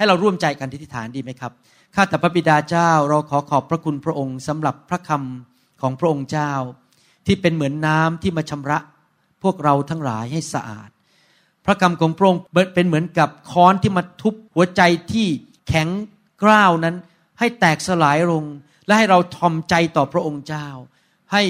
[0.00, 1.52] ให้เราร่วมใจกันที่ฐานดีไหมครับ
[1.94, 6.52] ข้าแต่พระบิดาเจ้าเราขอขอบพระคุณพระองค์สำหรับพระคำของพระองค์เจ้า
[7.26, 8.78] ที่เป็นเหมือนน้ำที่มาชำระ
[9.42, 10.90] พวกเราทั้งหลายให้สะอาด
[11.64, 12.40] พระคำของพระองค์
[12.74, 14.82] เป็นเหมือนกับค้อนที่มาทุบหัวใจ
[15.12, 15.26] ที่
[15.68, 15.88] แข็ง
[16.42, 16.96] กร้าวนั้น
[17.38, 18.44] ให้แตกสลายลง
[18.86, 20.68] และให้เราทอมใจต่อพระองค์เจ้า
[21.32, 21.42] ให้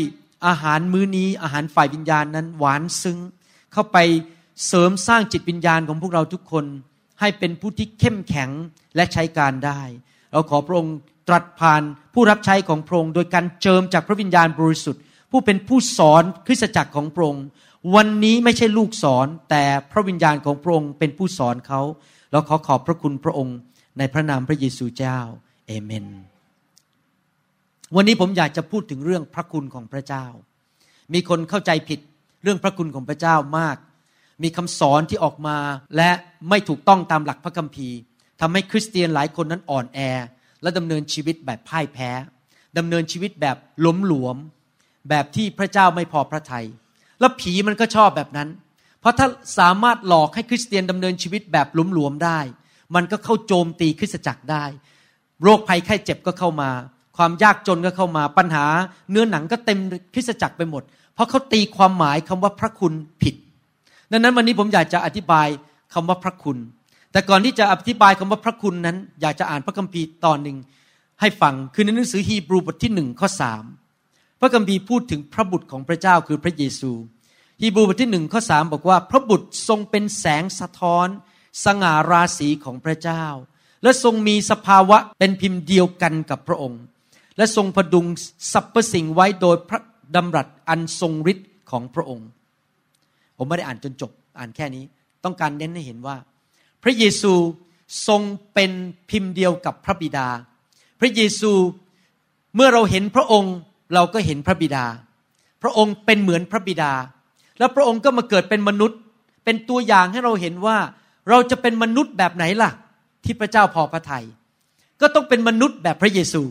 [0.46, 3.18] อาหารมื้อนี้อาหารฝ่ายวิญญาณนั้นหวานซึ้ง
[3.72, 3.98] เข้าไป
[4.66, 6.66] เสริมสร้างจิตวิญญาณของพวกเราทุกคน
[7.20, 8.50] ให้เป็นผู้ที่เข้มแข็ง
[8.96, 9.80] และใช้การได้
[10.32, 10.96] เราขอพระองค์
[11.28, 11.82] ตรัสผ่าน
[12.14, 17.44] ผู้รับใช้ของพระองค์โดยการเจิมจากพระวิญญาณบริสุทธิ์ ผู้เป็นผู้สอนคริสตจักรของพระองค์
[17.94, 21.80] วันนี้ไม่ใช่ลูกสอนแต่พระวิญญาณของพระองค์เป็นผู้สอนเขา
[22.32, 23.56] เราขอขอบพระคุณพระองค์
[23.98, 25.18] ในพระนามพระเยซูเจ้า
[25.66, 26.06] เอเมน
[27.96, 30.26] วันนี้ผมอยากจะพูดถึงเรื่องพระคุณของพระเจ้า
[31.12, 32.00] มีคนเข้าใจผิด
[32.42, 33.76] เรื่องพระคุณของพระเจ้ามาก
[34.42, 35.58] มีคำสอนที่ออกมา
[35.96, 36.10] และ
[36.48, 37.96] ไม่ถูกต้องตามหลักพระคัมภีร์
[38.40, 39.98] ทำให้คริสเตียนหลายคนนั้นอ่อนแอ
[40.62, 42.10] และดำเนินชีวิตแบบพ่ายแพ้
[42.78, 44.36] ดำเนินชีวิตแบบล้มหลวม
[45.08, 46.66] แบบที่พระเจ้าไม่พอพระทยัย
[47.20, 48.48] แล้วผีมันก็ชอบแบบนั้น
[49.00, 49.26] เพราะถ้า
[49.58, 52.40] สามารถหลอกให้คริสเตียนดำเนินชีวิตแบบหลวมได้
[52.94, 54.64] มันก็เข้าโจมตีคริสตจักรได้
[55.42, 56.70] โรคภัยไข้เจ็บก็เข้ามา
[57.16, 58.64] ความยากจนก็เข้ามาปัญหา
[59.10, 59.78] เนื้อหนังก็เต็ม
[60.14, 60.82] คริสตจักรไปหมด
[61.14, 63.34] เพราะเขาตีความหมายคำว่าพระคุณผิด
[64.10, 65.48] ดังนั้นวันนี้ผมอยากจะอธิบาย
[65.94, 66.58] คำว่าพระคุณ
[67.12, 70.56] แต่ก่อนที่จะอธิบายคำว่าพระคุณนั้น อยากจะอ่านพระคัมภีร์ตอนหนึ่ง
[71.20, 73.64] ให้ฟังคือในหนังสือฮีบรูบทที่หนึ่งข้อสาม
[74.40, 76.92] พระคัมภีร์พูดถึงพระบุตรของพระเจ้าคือพระเยซู
[77.60, 81.08] ฮีบรูบทที่หนึ่งข้อสามบอกว่า พระบุตรทรงเป็นแสงสะท้อน
[81.64, 83.24] สง่าราศีของพระเจ้า
[83.82, 86.82] และทรงมีสภาวะเป็นพิมพ์เดียวกันกับพระองค์
[87.36, 88.06] และทรงพดุง
[88.52, 89.80] สรรพสิ่งไว้โดยพระ
[90.14, 92.28] ดำรัสอันทรงฤทธิ์ของพระองค์
[93.42, 94.84] ผมไม่ได้อ่านจนจบอ่านแค่นี้
[95.24, 96.16] ต้องการเน้นให้เห็นว่า
[96.82, 97.32] พระเยซู
[98.06, 98.22] ทรง
[98.54, 98.70] เป็น
[99.10, 100.28] พิมพ์เดียวกับพระบิดา
[101.00, 101.52] พระเยซู
[102.56, 103.54] เมื่อเราเห็นพระองค์
[103.94, 104.84] เราก็เห็นพระบิดา
[105.62, 106.92] พระองค์เป็นเหมือนพระบิดา
[107.58, 108.98] แล้วพระองค์ก็มาเกิดเป็นมนุษย์
[109.44, 110.76] เป็นตัวอย่างให้เราเห็นว่า
[111.28, 112.70] เราจะเป็นมนุษย์แบบไหนล่ะ
[113.24, 114.24] ที่พระเจ้าพอพระทยัย
[115.00, 116.42] ก็ต้องเป็นมนุษย์แบบพระเยซู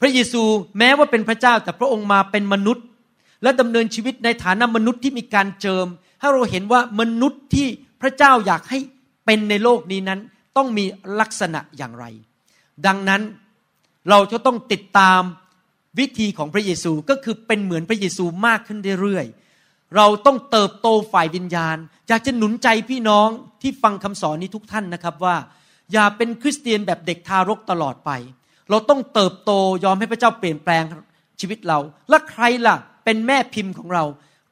[0.00, 0.42] พระเยซู
[0.78, 2.84] แม้ว่าเป็นพระเจ้าแต่พระองค์มาเป็นมนุษย์
[3.42, 5.86] และดำเนินชีวิตในฐานะมนุษย์ที่มีการเจิม
[6.20, 7.66] ให้เราเห็นว่ามนุษย์ที่
[8.00, 8.78] พระเจ้าอยากให้
[9.26, 10.20] เป็นในโลกนี้นั้น
[10.56, 10.84] ต้องมี
[11.20, 12.04] ลักษณะอย่างไร
[12.86, 13.22] ดังนั้น
[14.10, 15.20] เราจะต้องติดตาม
[15.98, 19.26] วิธีของพระเยซูก็คือเป็นเหมือนพระเยซูมากขึ้นเรื่อย
[19.96, 21.76] เราต้องเติบโตฝ่ายวิญญาณ
[22.08, 23.28] อยากจะหนุนใจพี่น้อง
[23.62, 25.36] ที่ฟังคำสอนนี้ทุกท่านนะครับว่า
[25.92, 28.10] อย่าเป็นคริสเตียนแบบเด็กทารกตลอดไป
[28.70, 29.50] เราต้องเติบโต
[29.84, 30.84] ยอมให้พระเจ้าเปลี่ยนแปลง
[31.40, 31.78] ชีวิตเรา
[32.08, 34.04] และใครล่ะ เป็นแม่พิมพ์ของเรา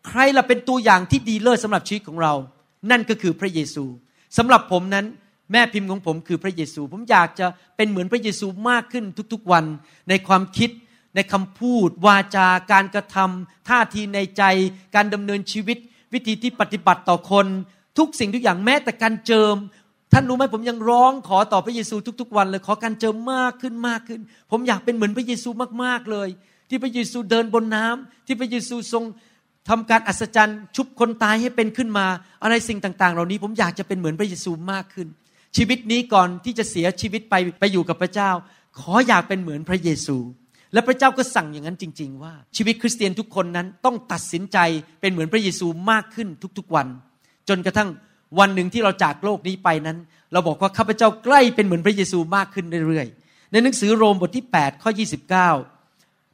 [0.06, 2.34] ใครล่ะเป็นตัวอย่างที่ดีเลิศสำหรับชีวิตของเรา
[2.90, 3.84] นั่นก็คือพระเยซู
[4.36, 5.06] สำหรับผมนั้น
[5.52, 7.46] แม่พิมพ์ของผมคือพระเยซู ผมอยากจะ
[7.76, 9.64] เป็นเหมือนพระเยซูมากขึ้นทุกๆวัน
[10.08, 10.70] ในความคิด
[11.14, 14.42] ในคำพูด วาจาการกระทำท่าทีในใจ
[14.94, 15.78] การดำเนินชีวิต
[16.12, 17.46] วิธีที่ปฏิบัติต่อคน
[17.98, 19.54] ทุกสิ่งทุกอย่างแม้แต่การเจิม
[20.12, 25.50] ท่านรู้ไหมผมยังร้องขอต่อพระเยซูทุกๆวันเลยขอการเจิมมากขึ้นมากขึ้น ผมอยากเป็นเหมือนพระเยซู
[25.82, 26.28] มากๆเลย
[26.70, 29.04] ที่พระเยซูเดินบนน้ำที่พระเยซูทรง
[29.68, 32.06] ทำการอัศจรรย์ ชุบคนตายให้เป็นขึ้นมา
[32.42, 35.08] อะไรสิ่งต่างๆ เหล่านี้ผมอยากจะเป็นเหมือนพระเยซูมากขึ้น
[35.56, 38.30] ชีวิตนี้ก่อนที่จะเสียชีวิตไปไปอยู่กับพระเจ้า
[38.78, 40.16] ขออยากเป็นเหมือนพระเยซู
[40.72, 44.58] และพระเจ้าก็สั่งอย่างนั้นจริง ๆ ว่า ชีวิตคริสเตียนทุกคนนั้นต้องตัดสินใจ
[45.00, 46.28] เป็นเหมือนพระเยซูมากขึ้น
[46.58, 46.86] ทุกๆวัน
[47.48, 47.88] จนกระทั่ง
[48.38, 49.98] วันหนึ่งที่เราจากโลกนี้ไปนั้น
[50.32, 54.90] เราบอกว่าข้าพเจ้าใกล้เป็นเหมือนพระเยซูมากขึ้นเรื่อยๆในหนังสือโรมบทที่ 8 ข้อ
[55.56, 55.79] 29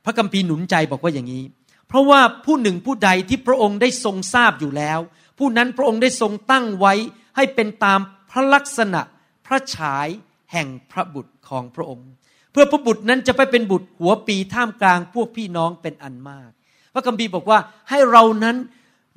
[0.06, 1.44] พระคัมภีร์หนุนใจบอกว่าอย่างนี้
[1.88, 4.98] เพราะว่าผู้หนึ่งผู้ใดที่พระองค์ได้ทรงทราบอยู่แล้ว
[5.38, 6.94] ผู้นั้นพระองค์ได้ทรงตั้งไว้
[7.36, 8.00] ให้เป็นตาม
[8.30, 9.00] พระลักษณะ
[9.46, 10.08] พระฉาย
[10.52, 12.08] แห่งพระบุตรของพระองค์
[12.52, 16.50] เพื่อพระบุตรนั้นจะไปเป็นบุตรหัวปีท่ามกลางพวกพี่น้องเป็นอันมาก
[16.94, 17.58] พระคัมภีร์บอกว่า
[17.90, 18.56] ให้เรานั้น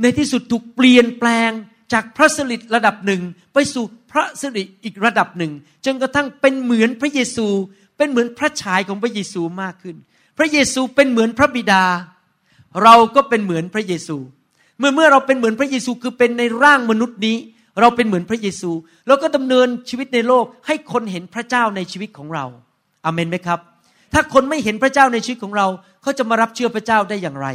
[0.02, 1.52] ในที่สุดถูกเปลี่ยนแปลง
[1.94, 3.22] จากพระสิริระดับหนึ่ง
[3.54, 5.52] ไปสู่พระสิริอีกระดับหนึ่ง
[5.86, 7.48] จนกระทั่งเป็นเหมือนพระเยซู
[7.98, 9.96] เป็นเหมือนพระฉายของพระเยซูมากขึ้น
[10.40, 11.84] พระเยซูเป็นเหมือนพระบิดา
[12.84, 14.18] เราก็เป็นเหมือนพระเยซู
[14.80, 17.38] เมื่อเมื่อเราเป็นเหมือนพระเยซูคือเป็นในร่างมนุษย์นี้
[17.82, 18.72] เราเป็นเหมือนพระเยซู
[19.08, 22.46] เราก็ดำเนินชีวิตในโลกให้คนเห็นพระเจ้าในชีวิตของเรา
[23.06, 23.60] อาเมนไหมครับ
[24.14, 25.68] ถ้าคนไม่เห็นพระเจ้าในชีวิตของเรา
[26.02, 27.48] เขาจะมารับเชื่อพระเจ้าได้อย่างไร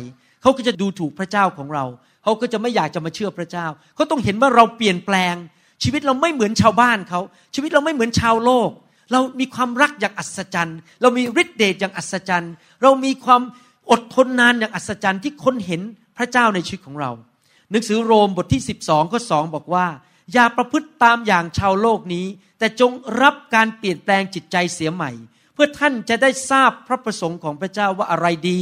[0.43, 1.85] เขาก็จะดูถูกพระเจ้าของเรา
[2.23, 5.35] เขาก็จะไม่อยากจะมาเชื่อพระเจ้า เขาต้องเห็นว่าเราเปลี่ยนแปลง
[5.83, 7.21] ชีวิตเราไม่เหมือนชาวบ้านเขา
[7.55, 8.71] ชีวิตเราไม่เหมือนชาวโลก
[9.15, 12.53] เรามีความรักอย่างอัศจรรย์ เรามีฤทธิ์เดชอย่างอัศจรรย์
[12.83, 13.43] เรามีความ
[13.91, 15.83] อดทนนานอย่างอัศจรรย์ที่คนเห็น
[16.17, 17.11] พระเจ้าในชีวิตของเรา
[17.71, 19.87] หนังสือโรมบทที่ 12ข้อ2บอกว่า
[20.33, 22.27] อย่าประพฤติตามอย่างชาวโลกนี้
[22.59, 22.91] แต่จง
[23.23, 25.11] รับการเปลี่ยนแปลงจิตใจเสียใหม่
[25.55, 28.61] เพื่อท่านจะได้ทราบพระประสงค์ของพระเจ้าว่าอะไรดี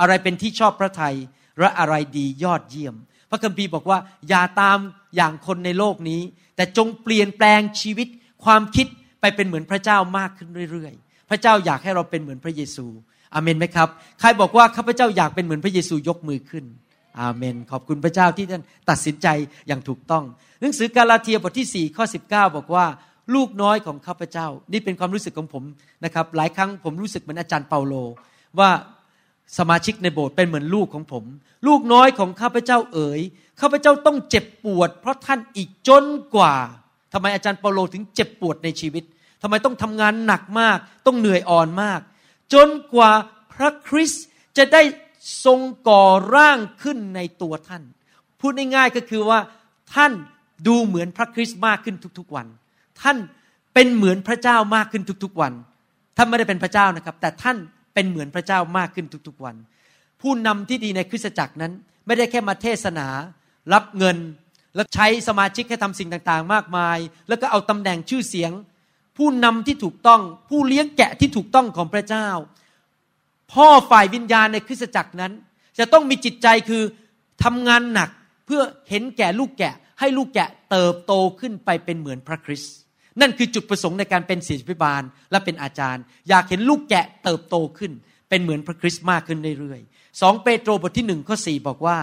[0.00, 1.16] อะไรเป็นที่ชอบพระทยัย
[1.58, 2.94] และอะไรดียอดเยี่ยม
[3.30, 3.98] พระคัมภีร์บอกว่า
[4.28, 4.78] อย่าตาม
[5.16, 6.20] อย่างคนในโลกนี้
[6.56, 8.08] แต่จงเปลี่ยนแปลงชีวิต
[8.44, 8.86] ความคิด
[9.20, 12.86] ไปเป็นเหมือนพระเจ้ามากขึ้นเรื่อยๆ พระเจ้าอยากให้เราเป็นเหมือนพระเยซู
[13.34, 13.88] อเมนไหมครับ
[14.20, 16.64] ใครบอกว่าข้าพเจ้าอยากเป็นเหมือนพระเยซูยกมือขึ้น
[17.20, 19.28] อาเมน ขอบคุณพระเจ้าที่ท่านตัดสินใจ
[19.68, 20.24] อย่างถูกต้อง
[20.60, 22.86] หนังสือกาลาเทียบทที่4ข้อ19 บอกว่า
[23.34, 25.62] ลูกน้อยของข้าพเจ้า นี่เป็นความรู้สึกของผม
[26.04, 27.94] นะครับ หลายครั้งผมรู้สึกเหมือนอาจารย์เปาโล
[28.58, 28.70] ว่า
[29.58, 31.24] สมาชิกในโบสถ์เป็นเหมือนลูกของผม
[31.66, 33.20] ลูกน้อยของข้าพเจ้าเอ๋ย
[33.60, 36.04] ข้าพเจ้าต้องเจ็บปวด เพราะท่านอีกจน
[36.34, 36.54] กว่า
[37.12, 39.04] ทำไมอาจารย์เปาโลถึงเจ็บปวดในชีวิต
[39.42, 42.00] ทำไมต้องทำงานหนักมาก ต้องเหนื่อยอ่อนมาก
[42.54, 43.10] จนกว่า
[43.54, 44.24] พระคริสต์
[44.58, 44.82] จะได้
[45.44, 47.82] ทรงก่อร่างขึ้นในตัวท่าน
[48.40, 49.38] พูดง่ายๆก็คือว่า
[49.94, 50.12] ท่าน
[50.66, 52.46] ดูเหมือนพระคริสต์มากขึ้นทุกๆวัน
[53.02, 53.16] ท่าน
[53.74, 55.52] เป็นเหมือนพระเจ้ามากขึ้นทุกๆวัน
[56.16, 57.56] ท่านไม่ได้เป็นพระเจ้านะครับ แต่ท่าน
[57.94, 59.56] เป็นเหมือนพระเจ้ามากขึ้นทุกๆวัน
[60.20, 61.72] ผู้นำที่ดีในคริสตจักรนั้น
[62.06, 63.06] ไม่ได้แค่มาเทศนา
[63.72, 64.16] รับเงิน
[64.78, 66.98] แล้วใช้สมาชิกให้ทำสิ่งต่างๆ มากมาย
[67.28, 68.52] แล้วก็เอาตำแหน่งชื่อเสียง
[69.16, 70.20] ผู้นำที่ถูกต้อง
[70.50, 72.28] ผู้เลี้ยงแกะที่ถูกต้องของพระเจ้า
[73.52, 75.32] พ่อฝ่ายวิญญาณในคริสตจักรนั้น
[75.78, 76.82] จะต้องมีจิตใจคือ
[77.44, 78.10] ทำงานหนัก
[78.46, 82.74] เพื่อเห็นแก่ลูกแกะ ให้ลูกแกะเติบโตขึ้นไปเป็นเหมือนพระคริสต์
[83.20, 87.92] นั่นคือจุดประสงค์ในการเป็นศิษย์พิบาลและเป็นอาจารย์ อยากเห็นลูกแกะเติบโตขึ้น
[88.28, 91.96] เป็นเหมือนพระคริสต์มากขึ้นเรื่อยๆสองเปโตรบทที่หนึ่งข้อสี่บอกว่า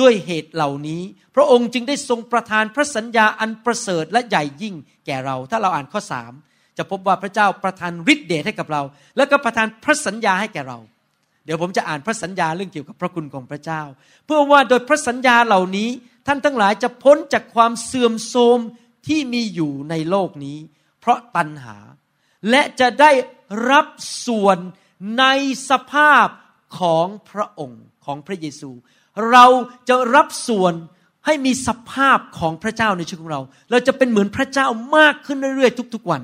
[0.00, 1.02] ด้วยเหตุเหล่านี้
[1.34, 4.74] พระองค์จึงได้ทรงประทานพระสัญญาอันประเสริฐและใหญ่ยิ่ง
[5.06, 6.32] แก่เรา ถ้าเราอ่านข้อสาม
[6.78, 8.82] จะพบว่าพระเจ้าประทานฤทธิเดชให้กับเรา
[9.16, 10.78] แล้วก็ประทานพระสัญญาให้แก่เรา
[11.44, 13.82] เดี๋ยวผมจะอ่านพระสัญญาเรื่องเกี่ยวกับพระคุณของพระเจ้า
[14.24, 15.88] เพื่อว่าโดยพระสัญญาเหล่านี้
[16.26, 18.58] ท่านทั้งหลายจะพ้นจากความเสื่อมโทรม
[19.06, 20.58] ที่มีอยู่ในโลกนี้
[21.00, 21.76] เพราะตัณหา
[22.50, 23.10] และจะได้
[23.70, 23.86] รับ
[24.26, 24.58] ส่วน
[25.18, 25.24] ใน
[25.70, 26.26] สภาพ
[26.80, 28.70] ของพระองค์ของพระเยซู
[29.30, 29.46] เรา
[29.88, 30.74] จะรับส่วน
[31.26, 34.66] ให้มีสภาพของพระเจ้าในชีวิตของเรา เราจะเป็นเหมือนพระเจ้า
[34.96, 36.22] มากขึ้นเรื่อยๆทุกๆวัน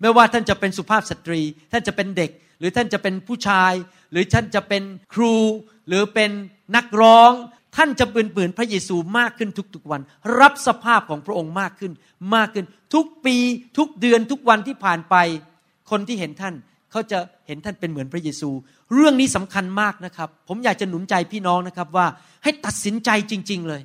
[0.00, 1.40] ไม่ว่าท่านจะเป็นสุภาพสตรี
[1.72, 3.72] ท่านจะเป็นเด็ก หรือท่านจะเป็นผู้ชาย
[4.12, 4.82] หรือท่านจะเป็น
[5.14, 5.36] ครู
[5.88, 6.30] หรือเป็น
[6.76, 7.32] นักร้อง
[7.76, 10.00] ท่านจะเป็นเปือนพระเยซูมากขึ้นทุกๆวัน
[10.40, 11.92] รับสภาพของพระองค์มากขึ้น
[12.34, 13.36] มากขึ้นทุกปี
[13.78, 15.14] ทุกเดือนทุกวันที่ผ่านไป
[15.90, 16.54] คนที่เห็นท่าน
[16.90, 18.50] เขาจะเห็นท่านเป็นเหมือนพระเยซู
[18.94, 22.06] เรื่องนี้สำคัญมากนะครับ ผมอยากจะหนุนใจพี่น้องนะครับว่า
[22.42, 23.82] ให้ตัดสินใจจริง ๆ เลย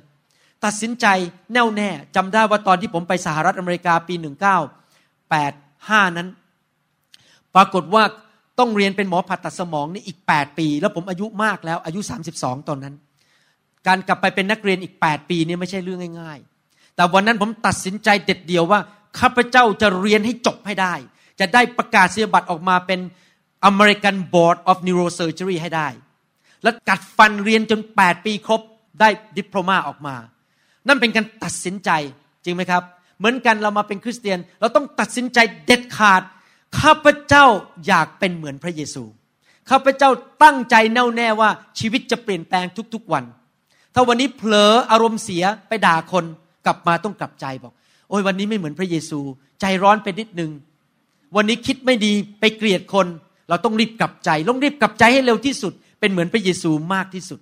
[0.64, 1.06] ตัดสินใจ
[1.52, 6.28] แน่วแน่จำได้ว่าตอนที่ผมไปสหรัฐอเมริกาปี 1985 นั้น
[7.54, 8.02] ปรากฏว่า
[8.58, 12.00] ต้องเรียนเป็นหมอผ่าตัดสมองนี่อีก 8 ปี แล้วผมอายุมากแล้วอายุ
[12.34, 12.94] 32 ตอนนั้น
[13.86, 18.80] การกลับไปเป็นนักเรียนอีก 8 ปีนี่ไม่ใช่เรื่องง่าย ๆ แต่วันนั้นผมตัดสินใจเด็ดเดียวว่า
[19.18, 20.94] ข้าพเจ้าจะเรียนให้จบให้ได้
[21.40, 23.00] จะได้ประกาศเสียบัตรออกมาเป็น
[23.70, 25.88] American Board of Neurosurgery ให้ได้
[26.62, 28.60] แล้วกัดฟันเรียนจน 8 ปีครบ
[29.00, 30.16] ได้ดิปโลมาออกมา
[30.88, 31.90] นั่นเป็นการตัดสินใจ
[32.44, 32.82] จริงไหมครับ
[33.18, 36.22] เหมือนกันเรามาเป็นคริสเตียน เราต้องตัดสินใจเด็ดขาด
[36.80, 37.46] ข้าพเจ้า
[37.86, 39.04] อยากเป็นเหมือนพระเยซู
[39.70, 40.10] ข้าพเจ้า
[40.42, 43.24] ตั้งใจแน่วแน่ว่าชีวิตจะเปลี่ยนแปลงทุกๆวัน
[43.94, 46.24] ถ้าวันนี้เผลออารมณ์เสียไปด่าคน
[46.66, 47.72] กลับมาต้องกลับใจบอก
[48.08, 49.20] โอ้ยวันนี้ไม่เหมือนพระเยซู
[49.60, 50.50] ใจร้อนไปนิดนึง
[51.36, 53.06] วันนี้คิดไม่ดีไปเกลียดคน
[53.48, 57.40] เราต้องรีบกลับใจต้องรีบกลับใจให้เร็วที่สุด เป็นเหมือนพระเยซูมากที่สุด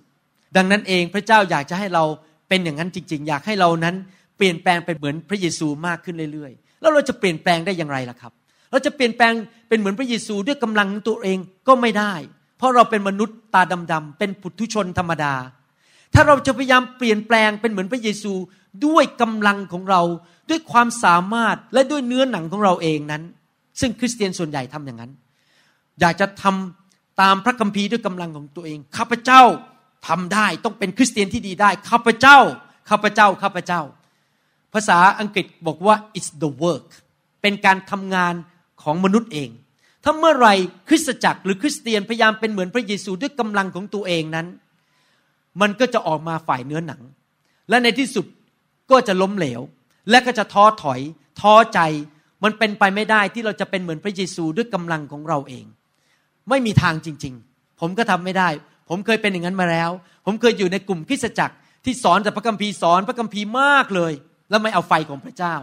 [0.55, 2.03] ดังนั้นเองพระเจ้าอยากจะให้เรา
[2.49, 3.95] เป็นอย่างนั้นจริง ๆ อยากให้เรานั้น
[4.37, 8.31] เปลี่ยนแปลงไปเหมือนพระเยซูมากขึ้นเรื่อยๆ แล้วเราจะเปลี่ยนแปลงได้อย่างไรล่ะครับ
[8.71, 9.33] เราจะเปลี่ยนแปลง
[9.69, 11.37] เป็นเหมือนพระเยซูด้วยกำลังตัวเอง
[11.67, 12.13] ก็ไม่ได้
[12.57, 13.61] เพราะเราเป็นมนุษย์ตา
[13.91, 15.33] ดำๆเป็นปุถุชนธรรมดา
[16.13, 18.33] ถ้าเราจะพยายามเปลี่ยนแปลงเป็นเหมือนพระเยซู
[18.85, 20.01] ด้วยกำลังของเรา
[20.49, 23.23] ด้วยความสามารถและด้วยเนื้อหนังของเราเองนั้น
[23.79, 25.11] ซึ่งคริสเตียนส่วนใหญ่ทำอย่างนั้น
[25.99, 29.41] อยากจะทำตามพระคัมภีร์ด้วยกำลังของตัวเอง ข้าพเจ้า
[30.07, 32.37] ทำได้ต้องเป็นคริสเตียนที่ดีได้ ข้าพเจ้า
[32.89, 33.81] ข้าพเจ้า ข้าพเจ้า
[34.73, 36.87] ภาษาอังกฤษบอกว่า it's the work
[37.41, 38.33] เป็นการทำงาน
[38.83, 39.49] ของมนุษย์เอง
[40.03, 40.49] ถ้าเมื่อไร
[40.87, 44.47] คริสตจักรหรือคริสเตียนพยายามเป็นเหมือนพระเยซูด้วยกำลังของตัวเองนั้น
[45.61, 47.01] มันก็จะออกมาฝ่ายเนื้อหนัง
[47.69, 48.25] และในที่สุด
[48.91, 49.61] ก็จะล้มเหลว
[50.09, 50.99] และก็จะท้อถอย
[51.41, 51.79] ท้อใจ
[52.45, 55.65] มันเป็นไปไม่ได้ที่เราจะเป็นเหมือนพระเยซูด้วยกำลังของเราเอง
[56.49, 58.49] ไม่มีทางจริง ๆ ผมก็ทำไม่ได้
[58.89, 59.89] ผมเคยเป็นอย่างนั้นมาแล้ว
[60.25, 64.13] ผมเคยอยู่ในกลุ่มคริสจักรที่สอนแต่พระคัมภีร์สอนพระคัมภีร์มากเลย
[64.49, 65.55] แล้วไม่เอาไฟของพระเจ้า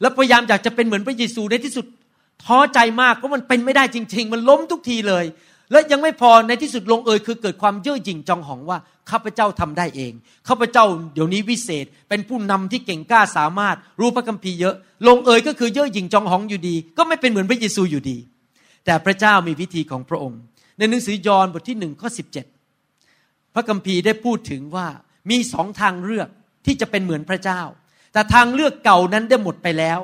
[0.00, 1.86] แล้วพยายามอยากจะเป็นเหมือนพระเยซูในที่สุด
[2.44, 5.24] ท้อใจมากเพราะมันเป็นไม่ได้จริง ๆ มันล้มทุกทีเลย
[5.72, 8.78] และยังไม่พอในที่สุดลงเอยคือเกิดความเย่อหยิ่งจองหองว่า
[9.10, 10.12] ข้าพเจ้าทำได้เอง
[10.48, 10.84] ข้าพเจ้า
[11.14, 14.74] เดี๋ยวนี้วิเศษ เป็นผู้นำที่เก่งกล้าสามารถรู้พระคัมภีร์เยอะ
[15.08, 18.18] ลงเอยก็คือเย่อหยิ่งจองหองอยู่ดี ก็ไม่เป็นเหมือนพระเยซูอยู่ดี
[18.84, 20.40] แต่พระเจ้ามีวิธีของพระองค์
[20.78, 22.46] ในหนังสือยอห์นบทที่หนึ่งข้อสิบเจ็ด
[23.54, 24.86] พระคัมภีร์ได้พูดถึงว่า
[25.30, 26.28] มีสองทางเลือก
[26.66, 27.60] ที่จะเป็นเหมือนพระเจ้า
[28.12, 29.98] แต่ทางเลือกเก่านั้นได้หมดไปแล้ว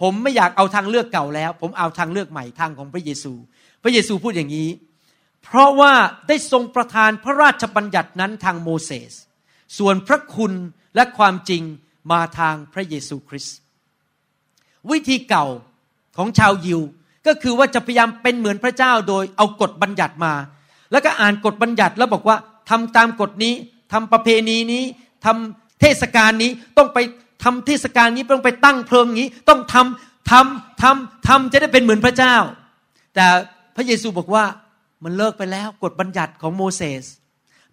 [0.00, 3.32] ผมไม่อยากเอาทางเลือกเก่าแล้ว ผมเอาทางเลือกใหม่ทางของพระเยซู
[3.82, 4.68] พระเยซูพูดอย่างนี้
[5.48, 5.92] เพราะว่า
[6.28, 9.12] ได้ทรงประทานพระราชบัญญัตินั้นทางโมเสส
[9.78, 10.52] ส่วนพระคุณ
[10.94, 11.62] และความจริง
[12.12, 13.56] มาทางพระเยซูคริสต์
[14.90, 15.46] วิธีเก่า
[16.16, 16.80] ของชาวยิว
[17.26, 20.34] ก็คือว่าจะพยายามเป็นเหมือนพระเจ้าโดยเอากฎบัญญัติมา
[20.92, 22.36] แล้วก็อ่านกฎบัญญัติแล้วบอกว่า
[22.70, 23.54] ทำตามกฎนี้
[23.92, 24.84] ทำประเพณีนี้
[25.24, 26.98] ทำเทศกาลนี้ต้องไป
[27.44, 32.36] ทำเทศกาลนี้ต้องไปตั้งเพลิงนี้ ต้องทำทำทำทำจะได้เป็นเหมือนพระเจ้า
[33.14, 33.26] แต่
[33.76, 34.44] พระเยซูบอกว่า
[35.04, 37.04] มันเลิกไปแล้วกฎบัญญัติของโมเสส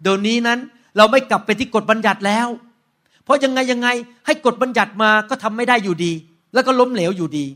[0.02, 0.58] เดี๋ยวนี้นั้น
[0.96, 2.48] เราไม่กลับไปที่กฎบัญญัติแล้ว
[3.24, 3.88] เพราะยังไงยังไง
[4.26, 6.12] ให้กฎบัญญัติมาก็ทำไม่ได้อยู่ดี
[6.54, 7.46] แล้วก็ล้มเหลวอยู่ดี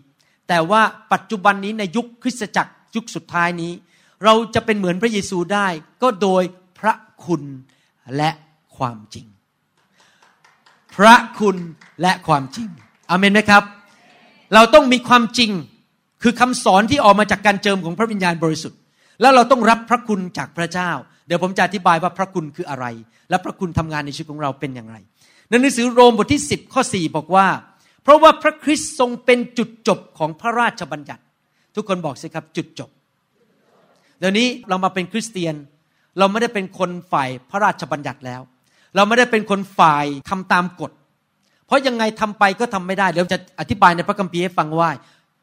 [0.48, 0.82] แต่ว่า
[1.12, 3.72] ปัจจุบันนี้ในยุคคริสตจักรยุคสุดท้ายนี้
[4.24, 5.68] เราจะเป็นเหมือนพระเยซูได้
[6.02, 6.42] ก็โดย
[6.78, 6.94] พระ
[7.24, 7.42] คุณ
[8.16, 8.30] และ
[8.76, 9.26] ความจริง
[10.94, 11.56] พระคุณ
[12.02, 12.68] และความจริง
[13.10, 13.62] อเมนไหมครับ
[14.54, 15.50] เราต้องมีความจริง
[16.22, 18.78] คือคำสอนที่ออกมาจากการเจิมของพระวิญญาณบริสุทธิ์
[19.20, 20.90] แล้วเราต้องรับพระคุณจากพระเจ้า
[21.26, 22.86] เดี๋ยวผมจะอธิบายว่าพระคุณคืออะไร
[23.30, 24.96] และพระคุณทำงานในชีวิตของเราเป็นอย่างไร
[25.48, 27.46] ในหนังสือโรมบทที่ 10 ข้อ 4 บอกว่า
[28.02, 31.22] เพราะว่าพระคริสต์ทรงเป็นจุดจบของพระราชบัญญัติ
[31.76, 32.90] ทุกคนบอกสิครับจุดจบ
[34.18, 35.54] เดี๋ยวนี้เรามาเป็นคริสเตียน
[36.18, 38.40] เราไม่ได้เป็นคนฝ่ายพระราชบัญญัติแล้ว
[38.96, 40.92] เราไม่ได้เป็นคนฝ่ายทำตามกฎ
[41.66, 44.90] เพราะยังไงทำไปก็ทำไม่ได้เดี๋ยวจะอธิบายในพระคัมภีร์ให้ฟังว่า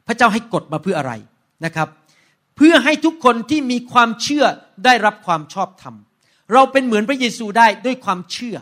[0.08, 1.13] พระเจ้าให้กฎมาเพื่ออะไร
[1.65, 1.88] นะครับ
[2.55, 4.45] เพื่อให้ทุกคนที่มีความเชื่อ
[4.85, 5.95] ได้รับความชอบธรรม
[6.53, 8.57] เราเป็นเหมือนพระเยซูได้ด้วยความเชื่อ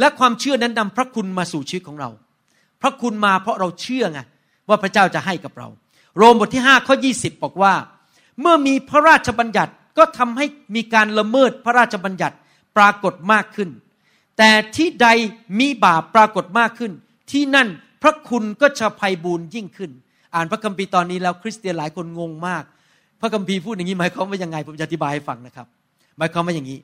[0.00, 2.10] และความเชื่อนั้นนำพระคุณมาสู่ชีวิตของเรา
[2.82, 4.20] พระคุณมาเพราะเราเชื่อไง
[4.68, 5.68] ว่าพระเจ้าจะให้กับเรา
[6.16, 7.74] โรมบทที่5ข้อ20 บอกว่า
[8.40, 12.36] เมื่อมีพระราชบัญญัติก็ทำให้มีการละเมิดพระราชบัญญัติ
[12.76, 13.70] ปรากฏมากขึ้น
[14.38, 15.08] แต่ที่ใด
[15.60, 16.92] มีบาปปรากฏมากขึ้น
[17.30, 17.68] ที่นั่น
[18.02, 19.90] พระคุณก็จะภัยบูนยิ่งขึ้น
[20.34, 22.64] อ่านพระคัมภีร์ตอนนี้แล้วคริสเตียนหลายคนงงมาก
[23.20, 25.66] พระคัมภีร์พูดอย่างนี้หมายความว่ายังไง ผมจะอธิบายให้ฟังนะครับ
[26.18, 26.78] หมายความว่าอย่างนี้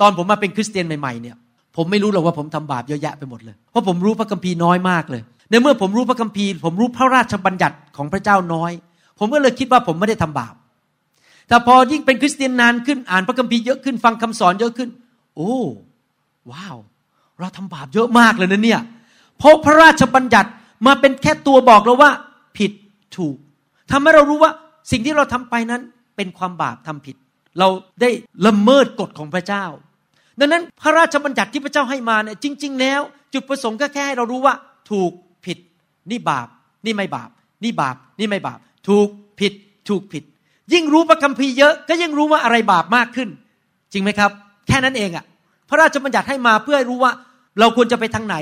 [0.00, 1.36] ตอนผมมาเป็นคริสเตียนใหม่ๆเนี่ย
[1.76, 8.72] ผมไม่รู้หรอกว่าผมทำบาปเยอะแยะไปหมดเลย เพราะผมรู้พระคัมภีร์น้อยมากเลย ในเมื่อผมรู้พระคัมภีร์ ผมรู้พระราชบัญญัติของพระเจ้าน้อย
[9.18, 10.54] ผมก็เลยคิดว่าผมไม่ได้ทำบาป
[11.48, 14.88] แต่พอยิ่งเป็นคริสเตียนนานขึ้นอ่านพระคัมภีร์เยอะขึ้นฟังคำสอนเยอะขึ้น
[15.36, 15.54] โอ้
[16.52, 16.76] ว้าว
[17.40, 18.80] เราทำบาปเยอะมากเลยนะเนี่ย
[19.38, 20.50] เพราะพระราชบัญญัติ
[20.86, 22.10] มาเป็นแค่ตัวบอกเราว่า
[22.56, 22.72] ผิด
[23.16, 23.36] ถูก
[23.90, 24.52] ทำให้เรารู้ว่า
[24.90, 25.82] สิ่งที่เราทำไปนั้น
[26.16, 27.16] เป็นความบาปทำผิด
[27.58, 27.68] เรา
[28.00, 28.10] ได้
[28.46, 29.64] ละเมิดกฎของพระเจ้า
[30.40, 33.00] ดังนั้นพระราชบัญญัติที่พระเจ้าให้มาเนี่ยจริง ๆ แล้ว
[33.34, 34.54] จุดประสงค์ก็แค่ให้เรารู้ว่า
[34.90, 35.12] ถูก
[35.44, 35.58] ผิด
[36.10, 36.48] นี่บาป
[36.86, 37.30] นี่ไม่บาป
[37.64, 39.08] นี่บาป นี่ไม่บาป ถูก
[39.40, 39.52] ผิด
[39.88, 40.24] ถูกผิด
[40.72, 43.28] ยิ่งรู้พระคัมภีร์เยอะก็ยิ่งรู้ว่าอะไรบาปมากขึ้น
[43.92, 44.30] จริงไหมครับ
[44.68, 45.24] แค่นั้นเองอะ
[45.68, 47.12] พระราชบัญญัติให้มาเพื่อให้รู้ว่า
[47.60, 48.36] เราควรจะไปทางไหน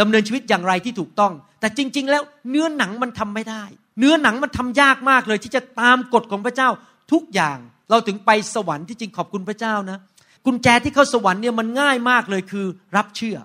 [0.00, 3.64] ดำเนินชีวิตอย่างไรที่ถูกต้อง แต่จริง ๆ แล้วเนื้อหนังมันทำไม่ได้
[3.98, 6.68] เนื้อหนังมันทำยากมากเลย ที่จะตามกฎของพระเจ้า
[7.12, 7.58] ทุกอย่าง
[7.90, 9.98] เราถึงไปสวรรค์ที่จริงขอบคุณพระเจ้านะ
[10.46, 12.66] กุญแจที่เข้าสวรรค์เนี่ยมันง่ายมากเลยคือ
[12.96, 13.36] รับเชื่อ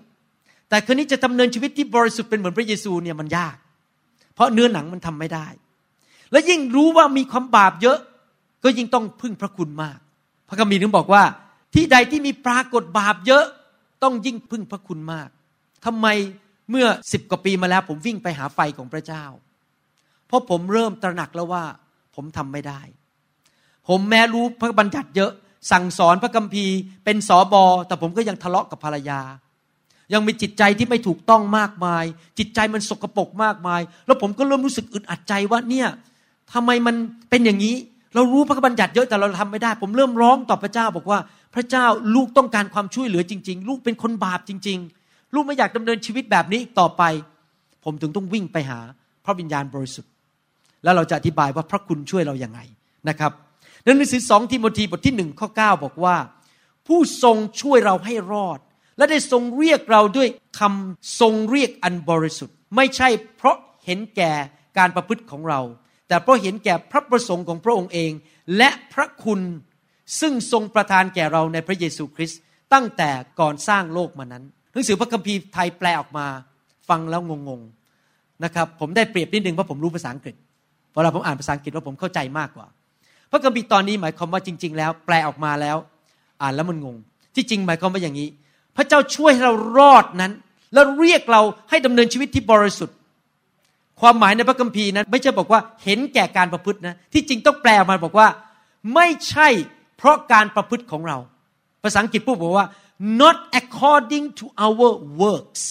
[0.68, 3.56] แต่คนนี้จะดำเนินชีวิตที่บริสุทธิ์เป็นเหมือนพระเยซูเนี่ยมันยาก
[4.34, 5.46] เพราะเนื้อหนังมันทำไม่ได้
[6.32, 7.98] และยิ่งรู้ว่ามีความบาปเยอะ
[8.64, 9.98] ก็ยิ่งต้องพึ่งพระคุณมาก
[10.48, 11.22] พระคัมภีร์ถึงบอกว่า
[11.74, 13.44] ที่ใดที่มีปรากฏบาปเยอะ
[14.02, 15.28] ต้องยิ่งพึ่งพระคุณมาก
[15.86, 16.06] ทำไม
[16.70, 19.24] เมื่อสิบกว่าปีมาแล้วผมวิ่งไปหาไฟของพระเจ้า
[20.26, 21.64] เพราะผมเริ่มตระหนักแล้วว่า
[22.14, 22.80] ผมทำไม่ได้
[23.88, 25.32] ผมแม้รู้พระบัญญัติเยอะ
[25.70, 29.20] สั่งสอนพระคัมภีร์ เป็นสอบอแต่ผมก็ยังทะเลาะกับภรรยา
[30.12, 32.04] ยังมีจิตใจที่ไม่ถูกต้องมากมาย
[32.38, 35.88] จิตใจมันสกปรกมากมาย แล้วผมก็เริ่มรู้สึกอึดอัดใจว่าเนี่ย
[36.52, 36.94] ทำไมมัน
[37.30, 37.76] เป็นอย่างนี้
[38.14, 41.18] เรารู้พระบัญญัติเยอะแต่เราทำไม่ได้ ผมเริ่มร้องต่อพระเจ้าบอกว่า
[41.54, 47.02] พระเจ้าลูกต้องการความช่วยเหลือจริง ๆ ลูกเป็นคนบาปจริง ๆ ลูกไม่อยากดำเนินชีวิตแบบนี้อีกต่อไป
[47.84, 48.78] ผมถึงต้องวิ่งไปหา
[49.24, 50.10] พระวิญญาณบริสุทธิ์
[50.86, 52.60] แล้วเราจะอธิบายว่าพระคุณช่วยเราอย่างไง
[53.08, 53.32] นะครับ
[53.82, 56.16] ในหนังสือสองทิโมธีบทที่หนึ่งข้อ9บอกว่า
[56.86, 58.58] ผู้ทรงช่วยเราให้รอด
[58.96, 60.28] และได้ทรงเรียกเราด้วย
[60.58, 64.32] คำทรงเรียกอันบริสุทธิ์ ไม่ใช่เพราะเห็นแก่
[64.78, 65.60] การประพฤติของเรา
[66.08, 68.12] แต่เพราะเห็นแก่พระประสงค์ของพระองค์เอง
[68.56, 69.40] และพระคุณ
[70.20, 72.40] ซึ่งทรงประทานแก่เราในพระเยซูคริสต์
[72.72, 76.26] ตั้งแต่ก่อนสร้างโลกมานั้นหนังสือพระคัมภีร์ไทยแปลออกมา
[76.88, 80.34] ฟังแล้วงงๆนะครับผมได้เปรียบนิดนึงเพราะผมรู้ภาษาอังกฤษ
[80.96, 82.66] เวลาผมอ่านภาษาอังกฤษว่าผมเข้าใจมากกว่า
[83.30, 85.76] พระคัมภีร์ตอนนี้หมายความว่าจริง ๆ แล้ว แปลออกมาแล้ว
[86.42, 86.96] อ่านแล้วมันงง
[87.34, 88.28] ที่จริงหมายความว่าอย่างนี้
[88.76, 90.32] พระเจ้าช่วยให้เรารอดนั้น
[90.74, 92.96] แล้วเรียกเราให้ดำเนินชีวิตที่บริสุทธิ์
[94.00, 98.28] ความหมายในพระคัมภีร์นั้น ไม่ใช่บอกว่าเห็นแก่การประพฤตินะ ที่จริงต้องแปลออกมาบอกว่า
[98.94, 99.48] ไม่ใช่
[99.96, 101.18] เพราะการประพฤติของเรา
[101.82, 102.66] ภาษาอังกฤษพูดบอกว่า
[103.20, 104.90] not according to our
[105.22, 105.62] works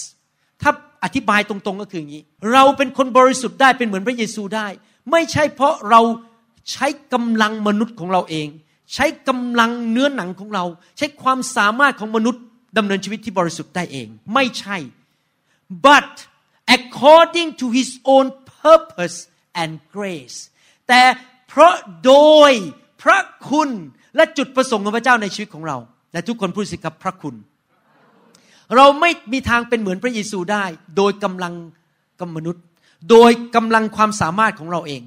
[0.62, 0.70] ถ้า
[1.04, 4.66] อธิบายตรงๆก็คืออย่างนี้ เราเป็นคนบริสุทธิ์ได้เป็นเหมือนพระเยซูได้
[5.10, 6.00] ไม่ใช่เพราะเรา
[6.72, 8.48] ใช้กำลังมนุษย์ของเราเอง
[8.94, 10.64] ใช้กำลังเนื้อหนังของเรา
[10.96, 12.42] ใช้ความสามารถของมนุษย์
[12.78, 14.76] ดำเนินชีวิตที่บริสุทธิ์ได้เอง ไม่ใช่
[15.86, 16.10] but
[16.76, 18.26] according to his own
[18.62, 19.18] purpose
[19.62, 20.38] and grace
[20.88, 21.02] แต่
[21.48, 22.14] เพราะโด
[22.50, 22.52] ย
[23.02, 23.18] พระ
[23.50, 23.70] คุณ
[24.16, 25.76] และจุดประสงค์ของพระเจ้าในชีวิตของเรา
[26.12, 27.34] และทุกคนพูดสิครับพระคุณ
[28.76, 30.64] เราไม่มีทางเป็นเหมือนพระเยซูได้
[30.96, 31.54] โดยกำลัง
[32.20, 32.64] กำมนุษย์
[33.10, 35.02] โดยกำลังความสามารถของเราเอง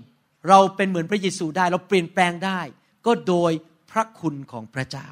[0.50, 2.60] เราเป็นเหมือนพระเยซูได้ เราเปลี่ยนแปลงได้
[3.06, 3.52] ก็โดย
[3.92, 5.08] พระคุณของพระเจ้า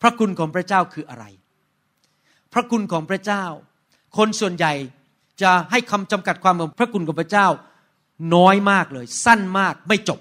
[0.00, 1.24] พระคุณของพระเจ้าคืออะไร
[2.52, 3.44] พระคุณของพระเจ้า
[4.16, 4.72] คนส่วนใหญ่
[5.42, 7.46] จะให้คำจำกัดความของพระคุณของพระเจ้า
[8.34, 10.20] น้อยมากเลย สั้นมากไม่จบ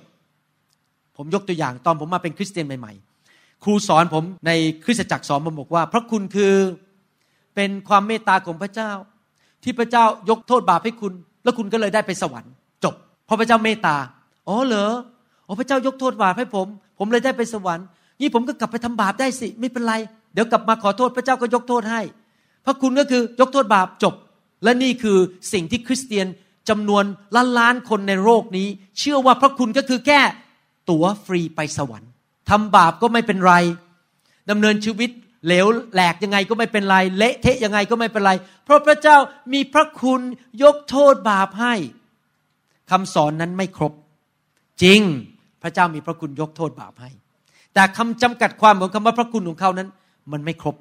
[1.18, 2.94] ผมยกตัวอย่างตอนผมมาเป็นคริสเตียนใหม่
[3.28, 4.52] ๆ ครูสอนผมใน
[4.86, 6.54] คริสตจักรสอนผมบอกว่า พระคุณคือ
[7.56, 8.92] เป็นความเมตตาของพระเจ้า
[9.64, 12.52] ที่พระเจ้ายกโทษบาปให้คุณ แล้วคุณก็เลยได้ไปสวรรค์
[12.84, 13.96] จบเพราะพระเจ้าเมตตา
[14.48, 14.92] อ๋อเหรอ
[15.48, 16.68] อ๋อพระเจ้ายกโทษบาปให้ผม
[17.00, 17.86] ผมเลยได้ไปสวรรค์
[18.22, 19.94] นี่ผมก็กลับไปทำบาปได้สิ ไม่เป็นไร
[20.34, 22.02] เดี๋ยวกลับมาขอโทษพระเจ้าก็ยกโทษให้
[22.66, 24.14] พระคุณก็คือยกโทษบาปจบ
[24.64, 25.18] และนี่คือ
[25.54, 26.28] สิ่งที่คริสเตียน
[26.70, 27.04] จำนวน
[27.36, 28.68] ล้านล้านคนในโลกนี้
[29.00, 30.22] เชื่อว่าพระคุณก็คือแค่
[30.90, 32.12] ตั๋วฟรีไปสวรรค์
[32.50, 33.54] ทำบาปก็ไม่เป็นไร
[34.50, 35.10] ดำเนินชีวิต
[35.46, 38.32] เหลวแหลกยังไงก็ไม่เป็นไร เละเทะยังไงก็ไม่เป็นไร
[38.66, 39.18] เพราะพระเจ้า
[39.54, 40.22] มีพระคุณ
[40.64, 41.74] ยกโทษบาปให้
[42.92, 43.94] คำสอนนั้นไม่ครบ
[44.84, 45.02] จริง
[45.62, 47.10] พระเจ้ามีพระคุณยกโทษบาปให้
[47.74, 49.90] แต่คำจำกัดความของคำว่าพระคุณของเขานั้น
[50.32, 50.76] มันไม่ครบ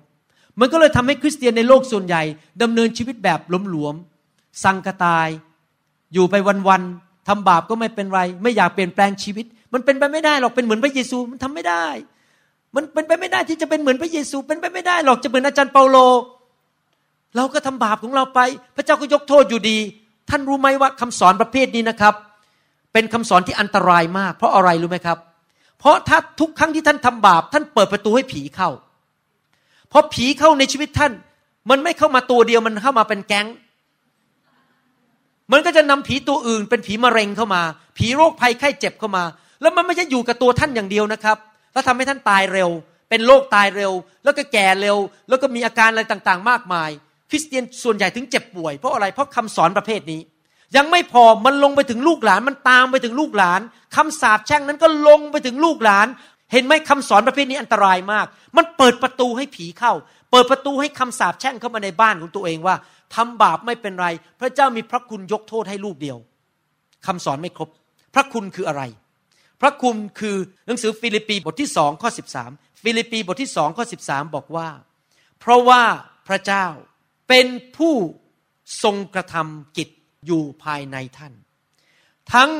[0.60, 2.22] มันก็เลยทำให้คริสเตียนในโลกส่วนใหญ่
[2.62, 3.40] ดำเนินชีวิตแบบ
[3.70, 5.28] หลวมๆสังกตาย
[6.14, 6.34] อยู่ไป
[6.68, 11.86] วันๆทำบาปก็ไม่เป็นไร ไม่อยากเปลี่ยนแปลงชีวิต มันเป็นไปไม่ได้หรอกเป็นเหมือนพระเยซูมันทำไม่ได้
[12.74, 15.96] มันเป็นไปไม่ได้ที่จะเป็นเหมือนพระเยซู เป็นไปไม่ได้หรอกจะเหมือนอาจารย์เปาโล
[17.36, 18.40] เราก็ทำบาปของเราไป
[18.76, 19.78] พระเจ้าก็ยกโทษอยู่ดี
[20.30, 22.14] ท่านรู้ไหมว่าคำสอนประเภทนี้นะครับ
[22.92, 25.18] เป็นคำสอนที่อันตรายมาก เพราะอะไรรู้ไหมครับ
[25.78, 28.70] เพราะถ้าทุกครั้งที่ท่านทำบาป ท่านเปิดประตูให้ผีเข้า
[29.92, 31.12] พอผีเข้าในชีวิตท่าน
[31.70, 33.46] มันไม่เข้ามาตัวเดียวมันเข้ามาเป็นแก๊ง
[35.52, 37.62] มันก็จะนำผีตัวอื่น เป็นผีมะเร็งเข้ามา
[37.96, 39.24] ผีโรคภัยไข้เจ็บเข้ามา
[39.60, 41.38] แล้วมันไม่ใช่อยู่กับตัวท่านอย่างเดียวนะครับ
[41.72, 42.70] แล้วทำให้ท่านตายเร็ว
[43.10, 43.92] เป็นโรคตายเร็ว
[44.24, 44.96] แล้วก็แก่เร็ว
[45.28, 46.90] แล้วก็มีอาการอะไรต่างๆ มากมาย
[47.30, 50.20] คริสเตียนส่วนใหญ่ถึงเจ็บป่วยเพราะอะไรเพราะคำสอนประเภทนี้
[50.76, 53.60] ยังไม่พอมันลงไปถึงลูกหลาน มันตามไปถึงลูกหลาน
[53.96, 56.06] คำสาปแช่งนั้นก็ลงไปถึงลูกหลาน
[56.52, 58.26] เห็นไหมคำสอนประเภทนี้อันตรายมาก
[58.56, 59.92] มันเปิดประตูให้ผีเข้า
[60.30, 62.76] เปิดประตูให้คำสาปแช่งเข้ามาในบ้านของตัวเองว่า
[63.14, 64.08] ทำบาปไม่เป็นไร
[64.40, 66.18] พระเจ้ามีพระคุณยกโทษให้ลูกเดียว
[67.06, 67.68] คำสอนไม่ครบ
[68.14, 68.82] พระคุณคืออะไร
[69.60, 72.50] พระคุณคือหนังสือฟิลิปปีบทที่สองข้อสิบสาม
[72.82, 74.68] ฟิลิปปีบทที่สองข้อสิบสามบอกว่า
[75.40, 75.82] เพราะว่า
[76.28, 76.66] พระเจ้า
[77.28, 77.94] เป็นผู้
[78.82, 79.88] ทรงกระทำกิจ
[80.26, 81.34] อยู่ภายในท่าน
[82.32, 82.50] ทั้ง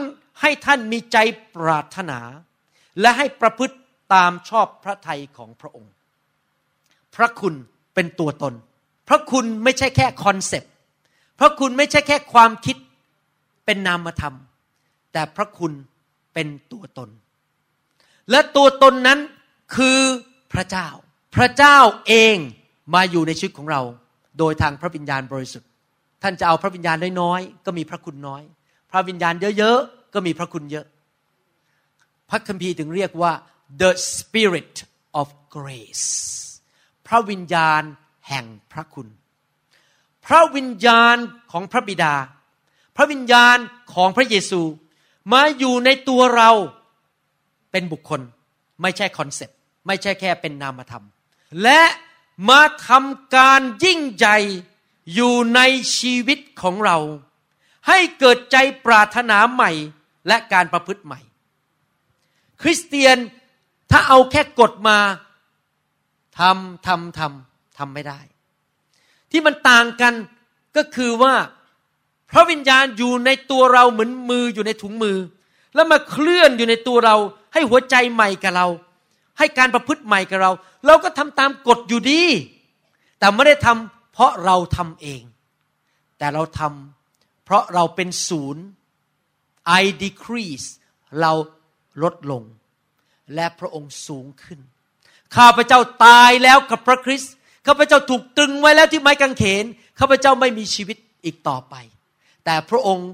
[0.41, 1.17] ให้ท่านมีใจ
[1.55, 2.21] ปรารถนา
[3.01, 3.77] และให้ประพฤติ
[4.15, 5.93] ตามชอบพระทัยของพระองค์
[7.17, 7.55] พระคุณ
[7.95, 8.55] เป็นตัวตน
[9.09, 10.73] พระคุณไม่ใช่แค่คอนเซปต์
[11.39, 12.77] พระคุณไม่ใช่แค่ความคิด
[13.65, 14.37] เป็นนามธรรม
[15.13, 15.73] แต่พระคุณ
[16.39, 17.11] เป็นตัวตน
[18.31, 19.19] และตัวตนนั้น
[19.77, 20.01] คือ
[20.53, 20.89] พระเจ้า
[21.37, 22.37] พระเจ้าเอง
[22.95, 23.83] มาอยู่ในชีวิตของเรา
[24.39, 25.69] โดยทางพระวิญญาณบริสุทธิ์
[26.23, 28.43] ท่านจะเอาพระวิญญาณน้อยๆก็มีพระคุณน้อย
[28.91, 30.87] พระวิญญาณเยอะๆก็มีพระคุณเยอะ
[32.31, 33.33] พระคัมภีร์ถึงเรียกว่า
[33.83, 34.75] the spirit
[35.21, 36.07] of grace
[37.07, 37.83] พระวิญญาณ
[38.29, 39.09] แห่งพระคุณ
[40.27, 41.17] พระวิญญาณ
[41.53, 42.15] ของพระบิดา
[42.97, 43.57] พระวิญญาณ
[43.95, 44.63] ของพระเยซู
[45.33, 46.51] มาอยู่ในตัวเรา
[47.73, 48.21] เป็นบุคคล
[48.83, 51.05] ไม่ใช่คอนเซปต์ไม่ใช่แค่เป็นนามธรรม
[51.63, 51.83] และ
[52.51, 54.39] มาทำการยิ่งใหญ่
[55.15, 55.61] อยู่ใน
[55.99, 56.99] ชีวิตของเรา
[57.89, 59.71] ให้เกิดใจปรารถนาใหม่
[60.29, 61.21] และการประพฤติใหม่
[62.63, 63.17] คริสเตียน
[63.91, 64.99] ถ้าเอาแค่กฎมา
[66.39, 68.21] ทำทำทำทำไม่ได้
[69.31, 70.15] ที่มันต่างกัน
[70.77, 71.35] ก็คือว่า
[72.31, 75.19] พระวิญญาณอยู่ในตัวเราเหมือนมืออยู่ในถุงมือ
[75.75, 77.17] แล้วมาเคลื่อนอยู่ในตัวเรา
[77.53, 78.67] ให้หัวใจใหม่กับเรา
[79.39, 80.51] ให้การประพฤติใหม่กับเรา
[80.87, 82.23] เราก็ทำตามกฎอยู่ดี
[83.19, 85.23] แต่ไม่ได้ทำเพราะเราทำเอง
[86.19, 88.63] แต่เราทำเพราะเราเป็นศูนย์
[89.81, 90.67] I decrease
[91.21, 91.33] เรา
[92.03, 92.43] ลดลง
[93.35, 94.61] และพระองค์สูงขึ้น
[95.37, 97.33] ข้าพเจ้าตายแล้วกับพระคริสต์
[97.67, 99.65] ข้าพเจ้าถูกตรึงไว้แล้วที่ไม้กางเขน
[99.99, 101.75] ข้าพเจ้าไม่มีชีวิตอีกต่อไป
[102.45, 103.11] แต่พระองค์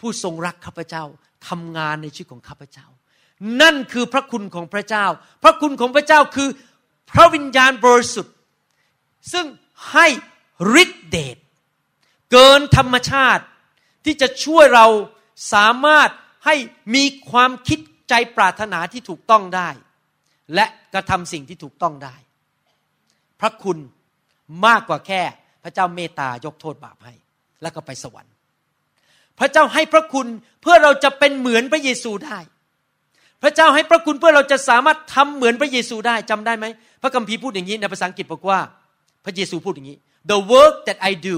[0.00, 1.04] ผู้ทรงรักข้าพเจ้า
[1.48, 2.86] ทำงานในชีวิตของข้าพเจ้า
[3.62, 5.06] นั่นคือพระคุณของพระเจ้า
[5.42, 6.48] พระคุณของพระเจ้าคือ
[7.12, 8.34] พระวิญญาณบริสุทธิ์
[9.32, 9.46] ซึ่ง
[9.92, 10.06] ให้
[10.82, 11.36] ฤทธิเดช
[12.32, 13.44] เกินธรรมชาติ
[14.04, 14.86] ที่จะช่วยเรา
[15.52, 16.10] สามารถ
[16.46, 16.54] ให้
[16.94, 19.68] มีความคิดใจปรารถนาที่ถูกต้องได้
[20.54, 22.16] และกระทำสิ่งที่ถูกต้องได้
[23.40, 23.78] พระคุณ
[24.66, 25.22] มากกว่าแค่
[25.62, 27.14] พระเจ้าเมตตายกโทษบาปให้
[27.62, 28.29] แล้วก็ไปสวรรค์
[29.40, 30.26] พระเจ้าให้พระคุณ
[30.62, 32.38] เพื่อเราจะเป็นเหมือนพระเยซูได้
[33.42, 36.66] พระเจ้าให้พระคุณเพื่อเราจะสามารถทำเหมือนพระเยซูได้จำได้ไหม
[37.02, 38.58] พระคัมภีร์พูดอย่างนี้ในภาษาอังกฤษบอกว่า
[39.24, 39.98] พระเยซูพูดอย่างนี้
[40.32, 41.36] the work that I do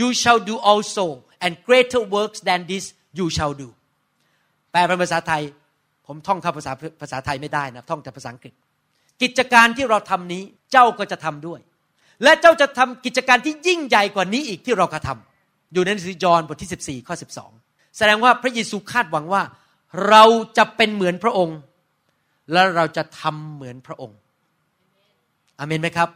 [0.00, 1.04] you shall do also
[1.44, 2.84] and greater works than this
[3.18, 3.68] you shall do
[4.72, 5.42] แปลเป็นภาษาไทย
[6.06, 8.52] ผมท่องคำภาษาภาษาไทยไม่ได้นะท่องแต่ภาษาอังกฤษ
[9.22, 11.60] กิจการที่เราทำนี้เจ้าก็จะทำด้วย
[12.22, 15.33] และเจ้าจะทำกิจการที่ยิ่งใหญ่กว่านี้อีกที่เรากระทำ
[15.74, 17.14] อยู่ในหนังสือยอห์นบทที่ 14 ข้อ
[17.54, 19.42] 12 แสดงว่าพระเยซูคาดหวังว่า
[20.08, 20.24] เรา
[20.58, 21.58] จะเป็นเหมือนพระองค์
[22.52, 24.18] และเราจะทำเหมือนพระองค์
[25.58, 26.08] อเมนไหมครับ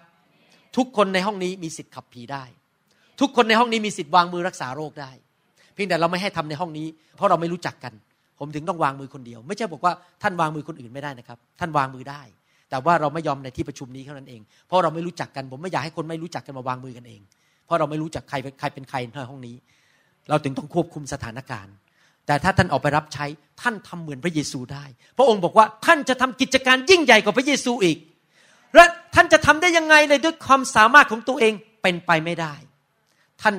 [0.76, 2.44] ทุกคนในห้องนี้มีสิทธิ์ขับผีได้
[3.20, 5.10] ทุกคนในห้องนี้มีสิทธิ์วางมือรักษาโรคได้
[5.74, 7.92] เพียงแต่เราไม่ให้ทำในห้องนี้ เพราะเราไม่รู้จักกัน
[8.38, 9.92] ผมถึงต้องวางมือคนเดียว ไม่ใช่บอกว่า
[10.22, 12.22] ท่านวางมือคนอื่นไม่ได้นะครับ ท่านวางมือได้
[12.70, 17.20] แต่ว่าเราไม่ยอมในที่ประชุมนี้เท่านั้นเอง เพราะเราไม่รู้จักกัน ผมไม่อยากให้คนไม่รู้จักกันมาวางมือกันเอง
[17.68, 19.57] เพราะเราไม่รู้จักใครใครเป็นใครในห้องนี้
[20.28, 21.74] เราถึงต้องควบคุมสถานการณ์
[22.26, 23.26] แต่ถ้าท่านออกไปรับใช้
[23.61, 24.85] ท่านทำเหมือนพระเยซูได้
[25.18, 27.98] พระองค์บอกว่าท่านจะทำกิจการยิ่งใหญ่กว่าพระเยซูอีก
[28.74, 31.52] และท่านจะทำได้ยังไงเลยด้วยความสามารถของตัวเอง
[31.83, 32.54] เป็นไปไม่ได้
[33.42, 33.54] ท่าน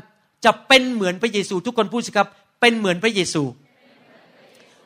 [0.45, 2.27] จะเป็นเหมือนพระเยซู ทุกคนพูดสิครับ
[2.61, 3.43] เป็นเหมือนพระเยซู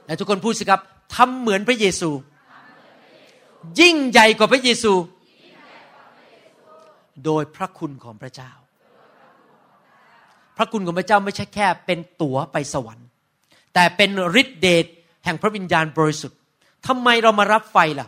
[0.05, 0.81] และทุกคนพูดสิครับ
[1.15, 2.09] ทำเหมือนพระเยซู
[3.79, 4.93] ยิ่งใหญ่กว่าพระเยซู
[7.25, 8.51] โดยพระคุณของพระเจ้า
[10.57, 13.07] พระคุณของพระเจ้าไม่ใช่แค่เป็นตั๋วไปสวรรค์
[13.73, 14.09] แต่เป็น
[14.41, 14.85] ฤทธิเดช
[15.25, 16.39] แห่งพระวิญญาณบริสุทธิ์
[16.87, 18.07] ทำไมเรามารับไฟล่ะ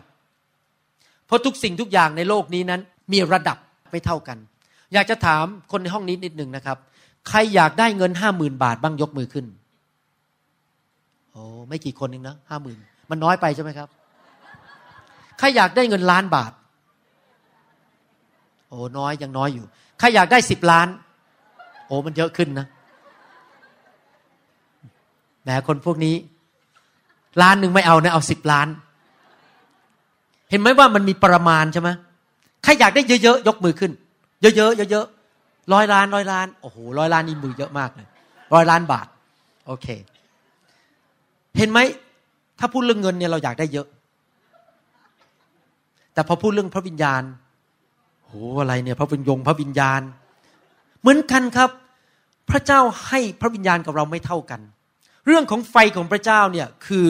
[1.26, 2.80] เพราะทุกสิ่งทุกอย่างในโลกนี้นั้น
[3.12, 3.58] มีระดับ
[3.90, 4.38] ไม่เท่ากัน
[4.94, 6.78] อยากจะถามคนในห้องนี้นิดหนึ่งนะครับ
[7.28, 9.46] ใครอยากได้เงินห้าหมื่นบาทบ้างยกมือขึ้น
[11.32, 12.78] โอ้ไม่กี่คนเองนะห้าหมื่น
[13.10, 13.88] มันน้อยไปใช่ไหมครับ
[15.38, 16.52] ใครอยากได้เงินล้านบาท
[18.68, 19.64] โอ้น้อยยังน้อยอยู่
[19.98, 20.88] ใครอยากได้สิบล้าน
[21.86, 22.66] โอ้มันเยอะขึ้นนะ
[25.42, 26.14] แหมคนพวกนี้
[27.42, 28.68] ล้านหนึ่งไม่เอานะ เอาสิบล้าน
[30.50, 31.90] เห็นไหมว่ามันมีประมาณใช่ไหม
[32.62, 33.92] ใครอยากได้เยอะๆยกมือขึ้น
[34.42, 38.06] เยอะๆเยอะๆร้อยล้านร้อยล้านโอ้โหร้อยล้านนี่มือเยอะมากเลย
[38.54, 39.06] ร้อยล้านบาท
[39.66, 39.86] โอเค
[41.56, 41.78] เห็นไหม
[42.58, 43.86] ถ้าพูดเรื่องเงินเนี่ยเราอยากได้เยอะ
[46.14, 47.22] แต่พอพูดเรื่องพระวิญญาณ
[48.26, 50.00] โหอะไรเนี่ย พระวิญญงพระวิญญาณ
[51.06, 51.70] เหมือนกันครับ
[52.50, 54.60] พระเจ้าให้พระวิญญาณกับเราไม่เท่ากัน
[55.26, 57.08] เรื่องของไฟของพระเจ้าเนี่ยคือ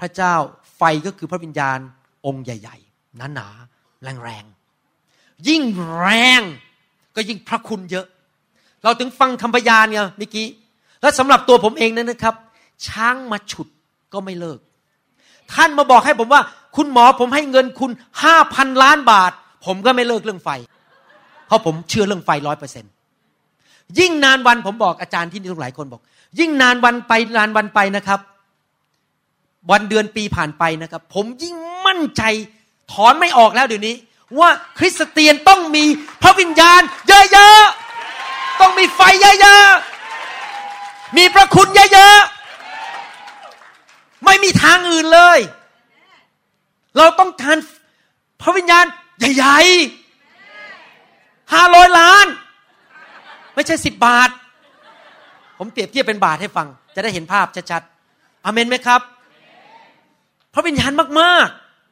[0.00, 0.34] พระเจ้า
[0.76, 1.78] ไฟก็คือพระวิญญาณ
[2.26, 5.62] องค์ใหญ่ๆหนาๆแรงๆยิ่ง
[5.98, 6.08] แร
[6.40, 6.42] ง
[7.16, 8.06] ก็ยิ่งพระคุณเยอะ
[8.82, 10.46] เราถึงฟังคำพยานเนี่ยเมื่อกี้
[11.02, 12.34] และสำหรับตัวผมเองนั้นนะครับ
[12.86, 13.68] ช้างมาฉุด
[14.12, 14.58] ก็ไม่เลิก
[15.52, 16.42] ท่านมาบอกให้ผมว่า
[16.76, 17.90] คุณหมอผมให้เงินคุณ
[18.22, 19.32] ห้าพันล้านบาท
[19.66, 20.50] ผมก็ไม่เลิกเรื่องไฟ
[21.50, 22.84] เพราะผมเชื่อเรื่องไฟร้อยเปอร์เซ็น
[23.98, 26.00] ยิ่งนานวันผมบอกอาจารย์ที่นี่ทุกหลายคนบอก
[26.38, 28.20] ยิ่งนานวันไปนานวันไปนะครับ
[29.70, 31.54] วันเดือนปีผ่านไปนะครับ ผมยิ่ง
[31.86, 32.22] มั่นใจ
[32.92, 33.96] ถอนไม่ออกแล้วเดี๋ยวนี้
[34.38, 35.84] ว่าคริสเตียนต้องมี
[36.22, 45.38] พระวิญญาณ เยอะๆต้องมีไฟเยอะๆมีพระคุณเยอะๆไม่มีทางอื่นเลย
[46.96, 47.56] เราต้องการ
[48.42, 48.84] พระวิญญาณ
[49.18, 49.99] ใหญ่ๆ
[51.54, 52.26] ห้าร้อยล้าน
[53.54, 54.30] ไม่ใช่สิบบาท
[55.58, 59.00] ผมเปรียบเทียบเป็นบาทให้ฟัง จะได้เห็นภาพชัดๆอเมนไหมครับ
[60.54, 61.48] พระวิญญาณมาก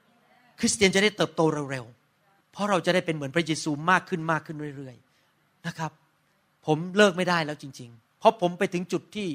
[0.07, 5.93] ๆ คริสเตียนจะได้เติบโตเร็วๆ เพราะเราจะได้เป็นเหมือนพระเยซูมากขึ้นมากขึ้นเรื่อยๆนะครับ
[6.67, 9.29] ผมเลิกไม่ได้แล้วจริง ๆ เพราะผมไปถึงจุดที่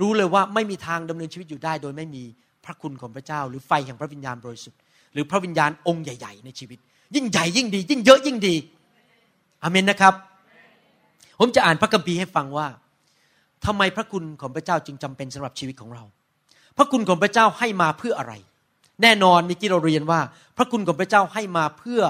[0.00, 2.24] รู้เลยว่าไม่มีทางดำเนินชีวิตอยู่ได้ โดยไม่มี
[2.64, 4.78] พระคุณของพระเจ้า หรือไฟแห่งพระวิญญาณบริสุทธิ์
[5.12, 6.78] หรือพระวิญญาณองค์ใหญ่ ๆ ในชีวิต
[7.14, 8.54] ยิ่งใหญ่ยิ่งดี ยิ่งเยอะยิ่งดี
[9.64, 10.14] อเมนนะครับ
[11.38, 12.66] ผมจะอ่านพระคัมภีร์ให้ฟังว่า
[13.64, 16.02] ทำไมพระคุณของพระเจ้าจึงจำเป็นสำหรับชีวิตของเรา
[16.76, 18.32] พระคุณของพระเจ้าให้มาเพื่ออะไร
[19.02, 20.20] แน่นอนมีที่เราเรียนว่า
[20.56, 22.02] พระคุณของพระเจ้าให้มาเพื่อ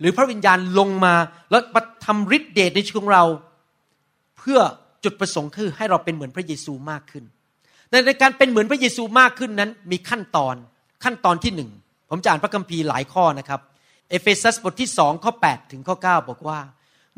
[0.00, 1.14] หรือพระวิญญาณลงมา
[1.50, 3.24] แล้วมาทำฤทธิเดชในชีวิตของเรา
[4.38, 4.58] เพื่อ
[5.04, 7.24] จุดประสงค์คือให้เราเป็นเหมือนพระเยซูมากขึ้น
[8.06, 10.54] ในการเป็นเหมือนพระเยซูมากขึ้นนั้น มีขั้นตอน
[11.04, 11.70] ขั้นตอนที่หนึ่ง
[12.10, 13.60] ผมจะอ่านพระคัมภีร์หลายข้อนะครับ
[14.10, 16.58] เอเฟซัสบทที่สองข้อ8ถึงข้อ9บอกว่า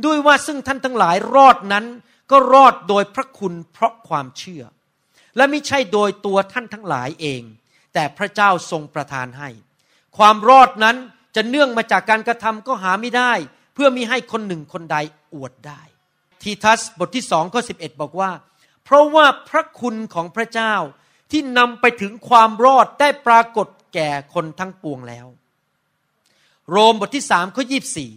[0.07, 1.85] ด้วยว่าซึ่งท่านทั้งหลายรอดนั้น
[2.31, 4.63] ก็รอดโดยพระคุณเพราะความเชื่อ
[5.37, 7.43] และไม่ใช่โดยตัวท่านทั้งหลายเอง
[7.95, 9.49] แต่พระเจ้าทรงประทานให้
[10.19, 10.97] ความรอดนั้น
[11.37, 13.33] จะเนื่องมาจากการกระทำก็หาไม่ได้
[13.75, 14.97] เพื่อมีให้คนหนึ่งคนใด
[15.35, 15.83] อวดได้
[16.43, 18.31] ทีทัสบทที่สองข้อสิบอกว่า
[18.85, 20.75] เพราะว่าพระคุณของพระเจ้า
[21.31, 25.27] ที่นำไปถึงความรอดได้ปรากฏแก่คนทั้งปวงแล้ว
[26.71, 28.11] โรมบทที่สามข้อยีบสี่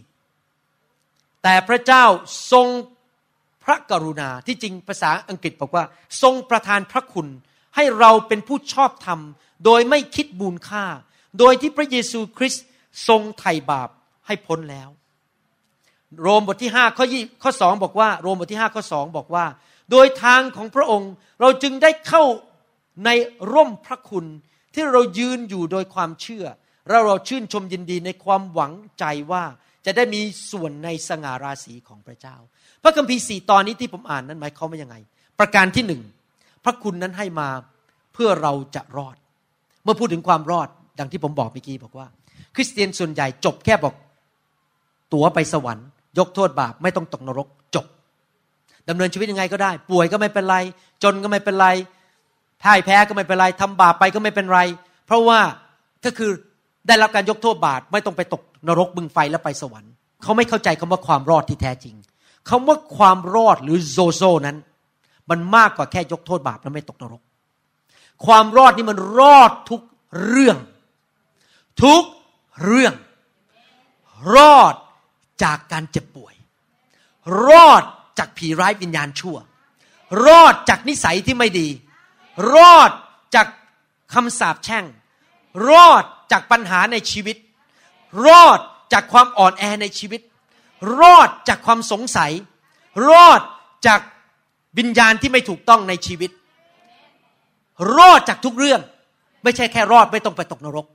[1.44, 2.06] แต่พระเจ้า
[2.52, 2.68] ทรง
[3.64, 5.84] พระกรุณาที่จริงภาษาอังกฤษบอกว่า
[6.22, 7.28] ทรงประทานพระคุณ
[7.76, 9.20] ให้เราเป็นผู้ชอบธรรม
[9.66, 10.86] โดยไม่คิดบูญค่า
[11.40, 12.66] โดยที่พระเยซูคริสต์
[13.08, 13.90] ทรงไถ่บาป
[14.28, 14.90] ให้พ้นแล้ว
[16.22, 19.46] โรมบทที่ห้าข้อยี่ข้อสองบอกว่า โรมบทที่ห้าข้อสองบอกว่า
[19.92, 22.24] โดยทางของพระองค์เราจึงได้เข้า
[23.06, 23.10] ใน
[23.54, 24.26] ร่มพระคุณ
[24.74, 26.46] ที่เรายืนอยู่โดยความเชื่อ
[26.90, 29.44] เราเราชื่นชมยินดีในความหวังใจว่า
[29.86, 32.36] จะได้มีส่วนในสง่าราศีของพระเจ้า
[32.84, 34.96] พระคัมภีร์สี่ตอนนี้ที่ผมอ่านนั้นหมายความว่ายังไง
[35.40, 36.02] ประการที่หนึ่ง
[36.64, 37.50] พระคุณนั้นให้มา
[38.14, 39.16] เพื่อเราจะรอด
[39.84, 40.68] เมื่อพูดถึงความรอด
[41.00, 42.08] ดังที่ผมบอกเมื่อกี้บอกว่า
[42.56, 43.96] คริสเตียนส่วนใหญ่จบแค่บอก
[45.14, 45.88] ตั๋วไปสวรรค์
[46.20, 47.86] ยกโทษบาปไม่ต้องตกนรกจบ
[48.90, 50.58] ดำเนินชีวิตยังไงก็ได้ ป่วยก็ไม่เป็นไร
[51.04, 51.68] จนก็ไม่เป็นไร
[52.64, 54.60] พ่ายแพ้ก็ไม่เป็นไรทำบาปไปก็ไม่เป็นไร
[55.06, 55.40] เพราะว่า
[56.06, 56.32] ก็คือ
[56.88, 59.92] ได้รับการยกโทษบาปไม่ต้องไปตกนรกบึงไฟแล้วไปสวรรค์
[60.24, 61.96] เขาไม่เข้าใจคำว่าความรอดที่แท้จริง
[62.50, 64.58] คำว่าความรอดหรือโซโซนั้น
[65.30, 67.22] มันมากกว่าแค่ยกโทษบาปแล้วไม่ตกนรก
[68.26, 69.82] ความรอดนี่มันรอดทุก
[70.26, 70.58] เรื่อง
[71.84, 72.04] ทุก
[72.64, 72.94] เรื่อง
[74.36, 74.76] รอด
[75.44, 76.34] จากการเจ็บป่วย
[77.48, 77.84] รอด
[78.20, 79.38] จากผีร้ายวิญญาณชั่ว
[80.26, 81.68] รอดจากนิสัยที่ไม่ดี
[82.54, 82.92] รอด
[83.36, 83.48] จาก
[84.14, 84.86] คำสาปแช่ง
[85.70, 87.38] รอดจากปัญหาในชีวิต
[88.28, 88.60] รอด
[88.94, 90.22] จากความอ่อนแอในชีวิต
[91.00, 92.32] รอดจากความสงสัย
[93.10, 93.42] รอด
[93.88, 94.00] จาก
[94.78, 96.32] วิญญาณที่ไม่ถูกต้องในชีวิต
[97.98, 98.82] รอดจากทุกเรื่อง
[99.44, 100.86] ไม่ใช่แค่รอดไม่ต้องไปตกนรก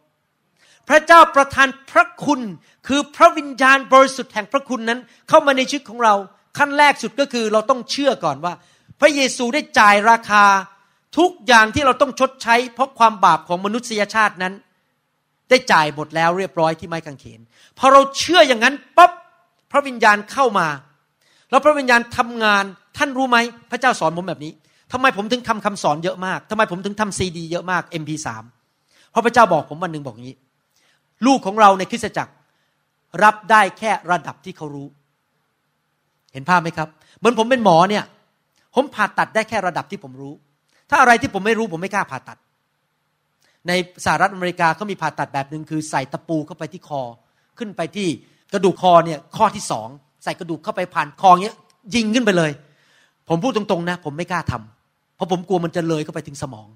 [0.89, 2.41] พระเจ้าประทานพระคุณ
[2.87, 6.15] คือพระวิญญาณบริสุทธิ์แห่งพระคุณนั้น เข้ามาในชีวิตของเรา
[6.59, 8.53] ขั้นแรกสุดก็คือเราต้องเชื่อก่อนว่า
[9.01, 10.45] พระเยซูได้จ่ายราคา
[11.17, 14.55] ทุกอย่างที่เราต้องชดใช้ เพราะความบาปของมนุษยชาตินั้น
[15.49, 17.41] ได้จ่ายหมดแล้วเรียบร้อยที่ไม้กางเขน
[17.79, 19.13] พอเราเชื่ออย่างนั้นปั๊บ
[19.71, 20.69] พระวิญญาณเข้ามา
[21.51, 22.65] แล้วพระวิญญาณทำงาน
[22.97, 23.39] ท่านรู้ไหม
[23.71, 24.53] พระเจ้าสอนผมแบบนี้
[24.93, 28.29] ทำไมผมถึงทำคำสอนเยอะมากทำไมผมถึงทำซีดีเยอะมาก MP3
[29.11, 30.37] เพราะพระเจ้าบอกผมวันหนึ่งบอกอย่างนี้
[31.27, 32.33] ลูกของเราในคริสตจักร
[33.25, 34.89] รับได้แค่ระดับที่เขารู้
[36.33, 38.05] เห็นภาพไหมครับ เหมือนผมเป็นหมอเนี่ย
[38.75, 40.35] ผมผ่าตัดได้แค่ระดับที่ผมรู้
[40.91, 42.39] ถ้าอะไรที่ผมไม่รู้ผมไม่กล้าผ่าตัด
[43.69, 43.73] ใน
[44.05, 47.03] สหรัฐอเมริกาเขามีผ่าตัดแบบหนึ่งคือใส่ตะปูเข้าไปที่คอ
[47.59, 48.09] ขึ้นไปที่
[48.53, 49.89] กระดูกคอเนี่ยข้อที่สอง
[50.25, 51.57] ใส่กระดูกเข้าไปผ่านคอเนี้ย
[51.95, 52.51] ยิงขึ้นไปเลย
[53.29, 56.69] ผมพูดตรงๆนะ ผมไม่กล้าทำเพราะผมกลัวมันจะเลยเข้าไปถึงสมอง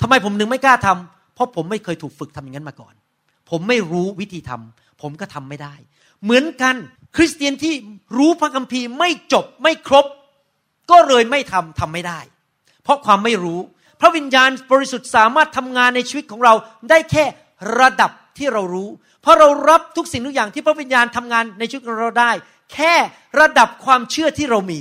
[0.00, 2.94] ทำไมผมถึงไม่กล้าทำเพราะผมไม่เคยถูกฝึกทำอย่างนั้นมาก่อน
[3.50, 5.74] ผมไม่รู้วิธีทำผมก็ทำไม่ได้
[6.24, 6.74] เหมือนกัน
[7.16, 7.74] คริสเตียนที่
[8.18, 10.06] รู้พระคัมภีร์ไม่จบไม่ครบ
[10.90, 12.20] ก็เลยไม่ทำทำไม่ได้
[12.84, 13.60] เพราะความไม่รู้
[14.00, 16.54] พระวิญญาณบริสุทธิ์สามารถทำงานในชีวิตของเรา
[16.90, 17.24] ได้แค่
[17.80, 18.88] ระดับที่เรารู้
[19.22, 22.30] เพราะเรารับทุกสิ่งทุกอย่างที่พระวิญญาณทำงานในชีวิตของเราได้
[22.74, 22.94] แค่
[23.40, 24.80] ระดับความเชื่อที่เรามี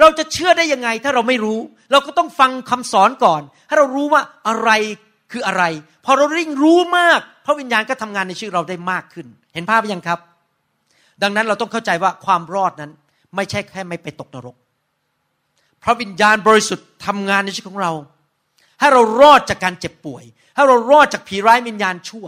[0.00, 1.60] เราจะเชื่อได้ยังไงถ้าเราไม่รู้
[1.92, 4.70] เราก็ต้องฟังคำสอนก่อน ให้เรารู้ว่าอะไร
[5.32, 5.64] คืออะไร
[6.04, 10.18] พอเราริ่งรู้มาก พระวิญญาณก็ทำงานในชีวิตเราได้มากขึ้น เห็นภาพยังครับ
[11.22, 12.90] ดังนั้นเราต้องเข้าใจว่าความรอดนั้น
[13.36, 14.56] ไม่ใช่แค่ไม่ไปตกนรก
[15.82, 17.92] พระวิญญาณบริสุทธิ์ทำงานในชีวิตของเรา
[18.80, 22.26] ให้เรารอดจากการเจ็บป่วย ให้เรารอดจากผีร้ายวิญญาณชั่ว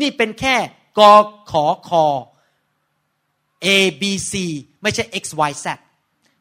[0.00, 0.56] นี่เป็นแค่
[0.98, 1.12] กอ
[1.50, 2.04] ขอคอ
[3.64, 3.68] A
[4.00, 4.32] B C
[4.82, 5.66] ไม่ใช่ X Y Z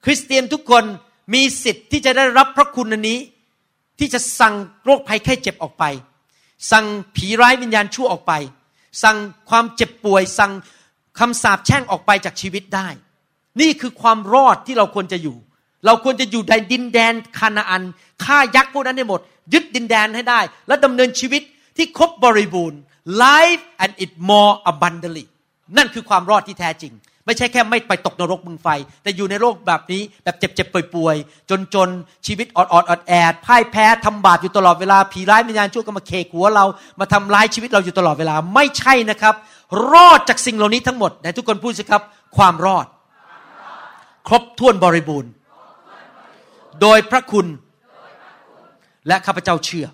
[0.03, 0.83] คริสเตียนทุกคน
[1.33, 3.19] มีสิทธิ์ที่จะได้รับพระคุณอันนี้
[3.99, 5.83] ที่จะสั่งโรคภัยไข้เจ็บออกไป
[6.71, 6.85] สั่ง
[7.15, 8.33] ผีร้ายวิญญาณชั่วออกไป
[9.03, 9.17] สั่ง
[9.49, 10.51] ความเจ็บป่วย สั่ง
[11.19, 12.87] คำสาปแช่งออกไปจากชีวิตได้
[13.61, 15.37] นี่คือความรอดที่เราควรจะอยู่
[15.85, 17.83] เราควรจะอยู่ในดินแดนคานาอัน
[18.23, 19.19] ฆ่ายักษ์พวกนั้นให้หมด
[19.53, 21.41] ยึดดินแดนให้ได้ และดำเนินชีวิต
[21.77, 22.79] ที่ครบบริบูรณ์
[23.23, 25.25] life and it more abundantly
[25.77, 26.93] นั่นคือความรอดที่แท้จริง
[27.25, 28.67] ไม่ใช่แค่ไม่ไปตกนรกมึงไฟ
[29.03, 36.65] แต่อยู่ในโลกแบบนี้แบบเจ็บๆป่วยๆจนๆชีวิตอดๆอดแอดพ่ายแพ้ทำบาปอยู่ตลอดเวลาผีร้ายวิญญาณชั่วก็มาเคหัวเรา
[36.99, 39.35] มาทำร้ายชีวิตเราอยู่ตลอดเวลาไม่ใช่นะครับ
[39.91, 42.01] รอดจากสิ่งเหล่านี้ทั้งหมดไหนทุกคนพูดสิครับ
[42.37, 42.85] ความรอด
[44.27, 45.31] ครบถ้วนบริบูรณ์
[46.83, 47.47] โดยพระคุณ
[49.07, 49.87] และข้าพเจ้าเชื่อ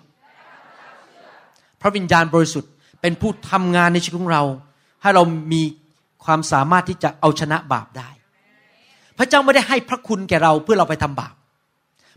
[1.80, 4.44] พระวิญญาณบริสุทธิ์เป็นผู้ทำงานในชีวิตของเรา
[5.02, 5.22] ให้เรา
[5.52, 5.62] มี
[6.24, 8.10] ความสามารถที่จะเอาชนะบาปได้
[9.18, 11.34] พระเจ้าไม่ได้ให้พระคุณแก่เราเพื่อเราไปทำบาป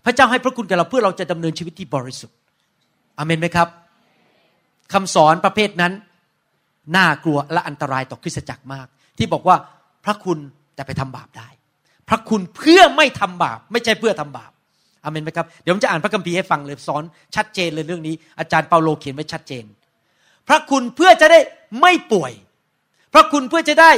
[0.05, 2.37] พระเจ้าให้พระคุณแก่เราเพื่อเราจะดำเนินชีวิตที่บริสุทธิ์
[3.17, 3.67] อเมนไหมครับ
[4.93, 5.93] คำสอนประเภทนั้น
[6.95, 9.55] น่ากลัวและอันตรายต่อคริสตจักรมาก ที่บอกว่า
[10.05, 10.37] พระคุณ
[10.75, 11.47] แต่ไปทำบาปได้
[12.09, 14.51] พระคุณเพื่อไม่ทำบาป ไม่ใช่เพื่อทำบาป
[15.03, 17.03] อเมนไหมครับ เดี๋ยวผมจะอ่านพระคัมภีร์ให้ฟังเลยสอน
[17.35, 19.63] ชัดเจนเลยเรื่องนี้ อาจารย์เปาโลเขียนไว้ชัดเจน
[20.47, 21.39] พระคุณเพื่อจะได้
[21.81, 22.31] ไม่ป่วย
[23.13, 23.91] พระคุณเพื่อจะได้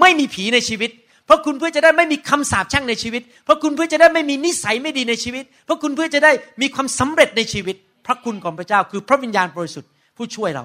[0.00, 0.90] ไม่มีผีในชีวิต
[1.28, 10.64] พระคุณเพื่อจะได้ไม่มีคำสาปแช่งในชีวิต พระคุณเพื่อจะได้ไม่มีนิสัยไม่ดีในชีวิต พระคุณเพื่อจะได้มีความสำเร็จในชีวิต พระคุณของพระเจ้าคือพระวิญญาณบริสุทธิ์ผู้ช่วยเรา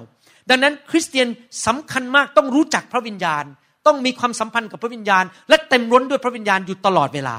[0.50, 1.28] ดังนั้นคริสเตียน
[1.66, 3.44] สำคัญมากต้องรู้จักพระวิญญาณ
[3.86, 7.36] ต้องมีความสัมพันธ์กับพระวิญญาณ และเต็มร้นด้วยพระวิญญาณอยู่ตลอดเวลา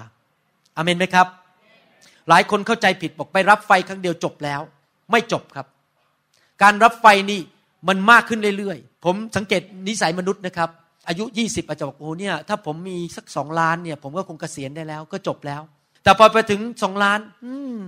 [0.78, 1.28] อเมนไหมครับ
[2.30, 4.62] หลายคนเข้าใจผิดบอกไปรับไฟครั้งเดียวจบแล้ว
[5.12, 5.68] ไม่จบครับ
[6.62, 7.42] การรับไฟนี่
[7.88, 10.70] มันมากขึ้นเรื่อยๆ ผมสังเกตนิสัยมนุษย์นะครับ
[11.08, 15.62] อายุ 20อาจจะบอกโอ้เนี่ยถ้าผมมีสักสองล้านเนี่ย ผมก็คงเกษียณได้แล้ว ก็จบแล้ว
[16.04, 17.80] แต่พอไปถึงสองล้าน อืม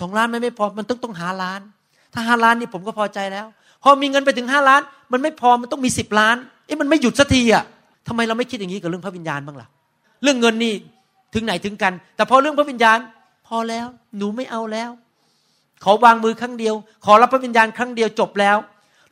[0.00, 1.60] สองล้านมันไม่พอมันต้องต้องหาล้าน
[2.12, 3.46] ถ้าห้าล้านนี่ผมก็พอใจแล้ว
[3.82, 6.36] พอมีเงินไปถึงห้าล้าน มันไม่พอมันต้องมีสิบล้าน
[6.66, 7.64] เอ๊ะมันไม่หยุดสักทีอะ
[8.08, 9.68] ทำไมเราไม่คิดอย่างนี้กับเรื่องพระวิญญาณบ้างล่ะ
[10.22, 10.72] เรื่องเงินนี่
[11.34, 12.98] ถึงไหนถึงกัน แต่พอเรื่องพระวิญญาณ
[13.46, 14.90] พอแล้ว หนูไม่เอาแล้ว
[15.84, 18.56] ขอวางมือครั้งเดียว ขอรับพระวิญญาณครั้งเดียวจบแล้ว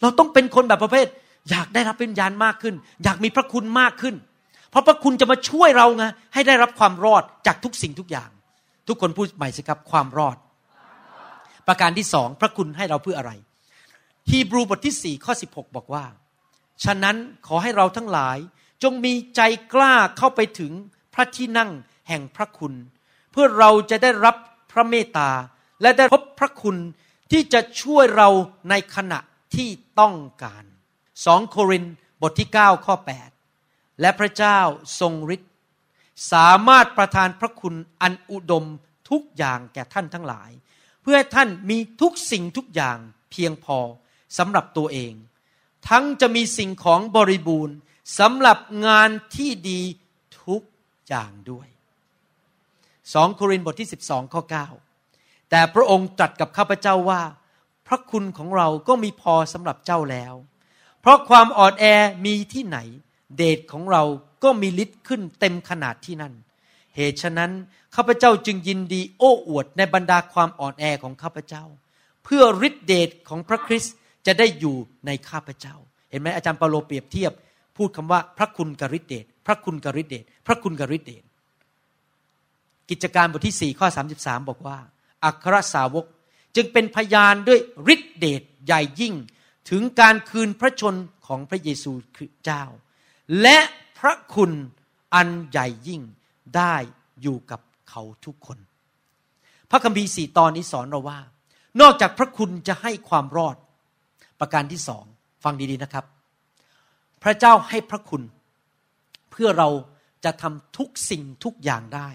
[0.01, 1.07] เราต้องเป็นคนแบบประเภท
[1.51, 4.15] อยากได้รับวิญญาณมากขึ้น อยากมีพระคุณมากขึ้น
[4.71, 8.31] เพราะพระคุณจะมาช่วยเราไงให้ได้รับความรอดจากทุกสิ่งทุกอย่าง
[8.89, 10.37] ทุกคนพูดใหม่สิครับความรอด
[11.67, 13.33] ประการที่สองพระคุณให้เราเพื่ออะไร
[14.31, 16.05] ฮีบรูบทที่สี่ข้อสิบหกบอกว่า
[16.85, 17.17] ฉะนั้น
[17.47, 18.39] ขอให้เราทั้งหลาย
[18.83, 19.41] จงมีใจ
[19.75, 20.73] กล้าเข้าไปถึง
[21.15, 21.71] พระที่นั่ง
[22.09, 22.73] แห่งพระคุณ
[23.35, 24.37] เพื่อเราจะได้รับ
[24.73, 25.31] พระเมตตา
[25.83, 26.77] และได้พบพระคุณ
[27.31, 28.29] ที่จะช่วยเรา
[28.71, 29.21] ในขณะ
[29.55, 29.69] ที่
[30.01, 30.65] ต้องการ
[31.25, 31.85] สองโคริน
[32.23, 32.95] บทที่ 9 ข้อ
[33.49, 34.59] 8 และพระเจ้า
[35.01, 35.53] ทรงฤทธิ์
[36.33, 38.65] สามารถประทานพระคุณอันอุดม
[39.11, 40.51] ทุกอย่างแก่ท่านทั้งหลาย
[41.03, 42.99] เพื่อท่านมีทุกสิ่งทุกอย่าง
[43.31, 43.79] เพียงพอ
[44.39, 45.15] สำหรับตัวเอง
[45.89, 47.77] ทั้งจะมีสิ่งของบริบูรณ์
[48.19, 49.81] สำหรับงานที่ดี
[50.45, 50.63] ทุก
[51.09, 51.69] อย่างด้วย
[53.13, 54.43] สองโครินธ์บทที่ 12 ข้อ
[54.97, 57.23] 9 แต่พระองค์ตรัสกับข้าพเจ้าว่า
[57.87, 60.35] พระคุณของเราก็มีพอสำหรับเจ้าแล้ว
[61.01, 61.85] เพราะความอ่อนแอ
[62.27, 62.79] มีที่ไหน
[63.37, 64.03] เดชของเรา
[64.45, 66.35] ก็มีฤทธิ์ขึ้นเต็มขนาดที่นั่น
[66.97, 67.51] เหตุฉะนั้น
[67.95, 71.65] ข้าพเจ้าจึงยินดีโอ้อวดในบรรดาความอ่อนแอของข้าพเจ้า
[72.25, 73.95] เพื่อฤทธิเดชของพระคริสต์
[74.27, 75.75] จะได้อยู่ในข้าพเจ้า
[76.11, 77.33] เห็นไหมอาจารย์เปาโลเปรียบเทียบ
[77.77, 81.23] พูดคำว่าพระคุณกับฤทธิเดชพระคุณกับฤทธิเดชพระคุณกับฤทธิเดช
[82.91, 84.79] กิจการบทที่ 4 ข้อ 33 บอกว่า
[85.25, 86.05] อัครสาวก
[86.57, 87.61] จึงเป็นพยานด้วย
[87.95, 89.15] ฤทธิเดชใหญ่ยิ่ง
[89.71, 90.95] ถึงการคืนพระชน
[91.27, 92.65] ของพระเยซูคริสต์เจ้า
[93.43, 93.59] และ
[93.99, 94.53] พระคุณ
[95.15, 96.03] อันใหญ่ยิ่ง
[96.57, 96.75] ได้
[97.23, 98.59] อยู่กับเขาทุกคน
[99.71, 101.21] พระคัมภีร์สี่ตอนนี้สอนเราว่า
[101.81, 103.57] นอกจากพระคุณจะให้ความรอด
[104.41, 105.05] ประการที่สอง
[105.45, 106.05] ฟังดีๆนะครับ
[107.23, 108.23] พระเจ้าให้พระคุณ
[109.31, 109.69] เพื่อเรา
[110.25, 112.09] จะทำทุกสิ่งทุกอย่างได้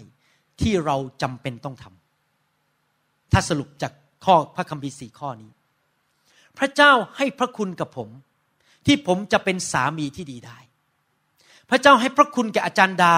[0.61, 3.93] ที่เราจำเป็นต้องทำถ้าสรุปจาก
[4.25, 5.51] ข้อพระคัมภีร์สี่ข้อนี้
[6.57, 8.09] พระเจ้าให้พระคุณกับผม
[8.85, 10.57] ที่ผมจะเป็นสามีที่ดีได้
[11.69, 13.15] พระเจ้าให้พระคุณแก่อาจารย์ดา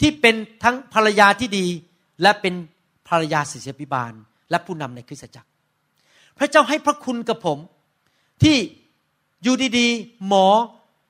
[0.00, 1.66] ที่เป็นทั้งภรรยาที่ดี
[2.22, 2.54] และเป็น
[3.08, 4.12] ภรรยาศิษยพิบาล
[4.50, 5.50] และผู้นำในคริสตจักร
[6.38, 7.58] พระเจ้าให้พระคุณกับผม
[8.42, 8.56] ที่
[9.42, 10.46] อยู่ดีๆหมอ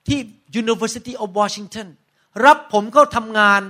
[0.09, 0.18] ที่
[0.62, 1.89] University of Washington
[2.47, 3.62] รับผมเข้าทำงาน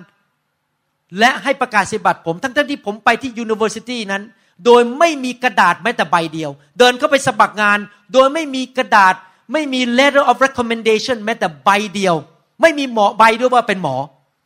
[1.19, 4.23] และให้ประกาศสิบัตรผม ทั้งที่ผมไปที่ University นั้น
[4.65, 7.79] โดยไม่มีกระดาษแม้แต่ใบเดียว เดินเข้าไปสมัครงาน
[8.13, 9.15] โดยไม่มีกระดาษ
[9.53, 12.15] ไม่มี letter of recommendation แม้แต่ใบเดียว
[12.61, 13.97] ไม่มีหมอใบด้วยว่าเป็นหมอ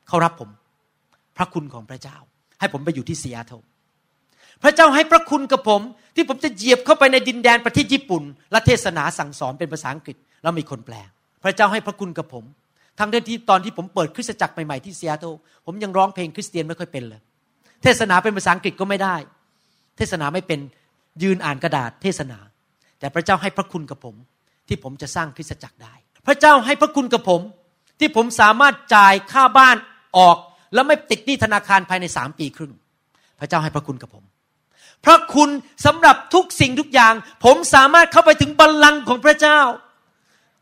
[0.09, 0.51] เขารับผม
[1.37, 2.17] พระคุณของพระเจ้า
[2.61, 3.53] ให้ผมไปอยู่ที่เซียโต
[4.63, 5.81] พระเจ้าให้พระคุณกับผม
[6.15, 10.95] ที่ผมจะเหยียบเข้าไปในดินแดนประเทศญี่ปุ่นและเทศนาสั่งสอนเป็นภาษาอังกฤษ แล้วมีคนแปล
[11.43, 12.45] พระเจ้าให้พระคุณกับผม
[13.01, 15.27] ทั้งที่ตอนที่ผมเปิดคริสตจักรใหม่ ๆ ที่เซียโต
[15.67, 17.21] ผมยังร้องเพลงคริสเตียนไม่ค่อยเป็นเลย
[17.83, 19.17] เทศนาเป็นภาษาอังกฤษก็ไม่ได้
[19.97, 20.61] เทศนาไม่เป็น
[21.23, 22.39] ยืนอ่านกระดาษเทศนา
[22.99, 24.15] แต่พระเจ้าให้พระคุณกับผม
[24.69, 25.95] ที่ผมจะสร้างคริสตจักรได้
[26.27, 27.41] พระเจ้าให้พระคุณกับผม
[28.01, 29.77] ที่ผมสามารถจ่ายค่าบ้าน
[30.19, 30.37] ออก
[30.75, 32.73] แล้วไม่ติดหนี้ธนาคารภายในสามปีครึ่ง
[33.41, 34.25] พระเจ้าให้พระคุณกับผม
[35.05, 35.51] พระคุณ
[35.87, 39.61] สำหรับทุกสิ่งทุกอย่าง ผมสามารถเข้าไปถึงบัลลังก์ของพระเจ้า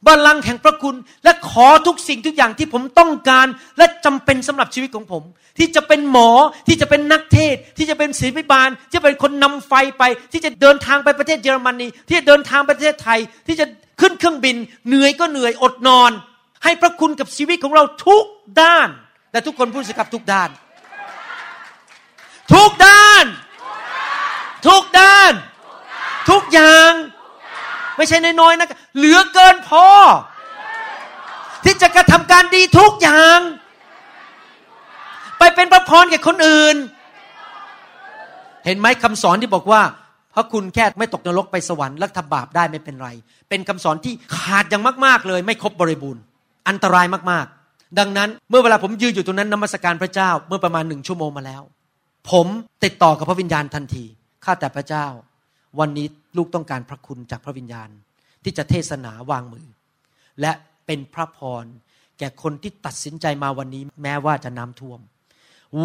[0.07, 3.47] บัลลังก์แห่งพระคุณ และขอทุกสิ่งทุกอย่างที่ผมต้องการ
[3.79, 5.23] และจำเป็นสำหรับชีวิตของผม
[5.59, 6.31] ที่จะเป็นหมอ
[6.69, 13.67] ที่จะเป็นนักเทศ ที่จะเป็นศิลปิบาล ที่จะเป็นคนนำไฟไป ที่จะเดินทางไปประเทศเยอรมนีที่จะเดินทางไปประเทศไทย ที่จะ
[14.01, 14.57] ขึ้นเครื่องบิน
[14.89, 16.11] เหนื่อยก็เหนื่อยอดนอน
[16.65, 18.25] ให้พระคุณกับชีวิตของเราทุก
[18.61, 18.89] ด้าน
[19.31, 20.51] แต่ทุกคนพูดสิครับทุกด้าน
[22.53, 23.25] ทุกด้าน
[24.67, 25.33] ทุกด้าน
[26.31, 26.93] ทุกอย่าง
[27.97, 28.69] ไม่ใช่น้อยๆนะ
[28.99, 29.87] เหลือเกินพอ
[31.65, 33.39] ที่จะกระทำการดีทุกอย่าง
[35.39, 36.77] ไปเป็นพระพรแก่คนอื่น
[38.65, 39.83] เห็นไหมคำสอนที่บอกว่า
[40.35, 43.09] พระคุณแค่ไม่ตกนรกไปสวรรค์และทำบาปได้ไม่เป็นไร
[43.49, 46.23] เป็นคำสอนที่ขาดอย่างมาก ๆเลย ไม่ครบบริบูรณ์
[46.69, 51.63] อันตรายมากๆ ดังนั้นเมื่อเวลาผมยืนอยู่ตรงนั้นนมัสการพระเจ้าเมื่อประมาณหนึ่งชั่วโมงมาแล้ว
[52.31, 52.47] ผม
[52.85, 54.05] ติดต่อกับพระวิญญาณทันที
[54.45, 55.07] ข้าแต่พระเจ้า
[55.81, 57.89] วันนี้ลูกต้องการพระคุณจากพระวิญญาณ
[58.45, 59.67] ที่จะเทศนาวางมือ
[60.41, 60.53] และ
[60.87, 61.65] เป็นพระพร
[62.19, 65.01] แก่คนที่ตัดสินใจมาวันนี้ แม้ว่าจะน้ำท่วม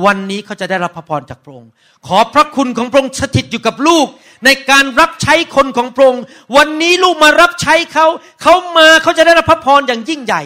[0.05, 1.71] วันนี้เขาจะได้รับพระพรจากพระองค์
[2.07, 4.07] ขอพระคุณของพระองค์สถิตอยู่กับลูก
[4.45, 6.23] ในการรับใช้คนของพระองค์
[6.57, 8.05] วันนี้ลูกมารับใช้เขา
[8.41, 10.41] เขามาเขาจะได้รับพระพรอย่างยิ่งใหญ่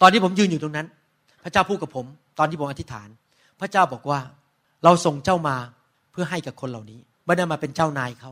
[0.00, 0.86] ตอนนี้ผมยืนอยู่ตรงนั้น
[1.44, 2.06] พระเจ้าพูดกับผม
[2.38, 3.08] ตอนที่ผมอธิษฐาน
[3.60, 4.20] พระเจ้าบอกว่า
[4.84, 5.56] เราส่งเจ้ามา
[6.12, 8.30] เพื่อให้กับคนเหล่านี้ไม่ได้มาเป็นเจ้านายเขา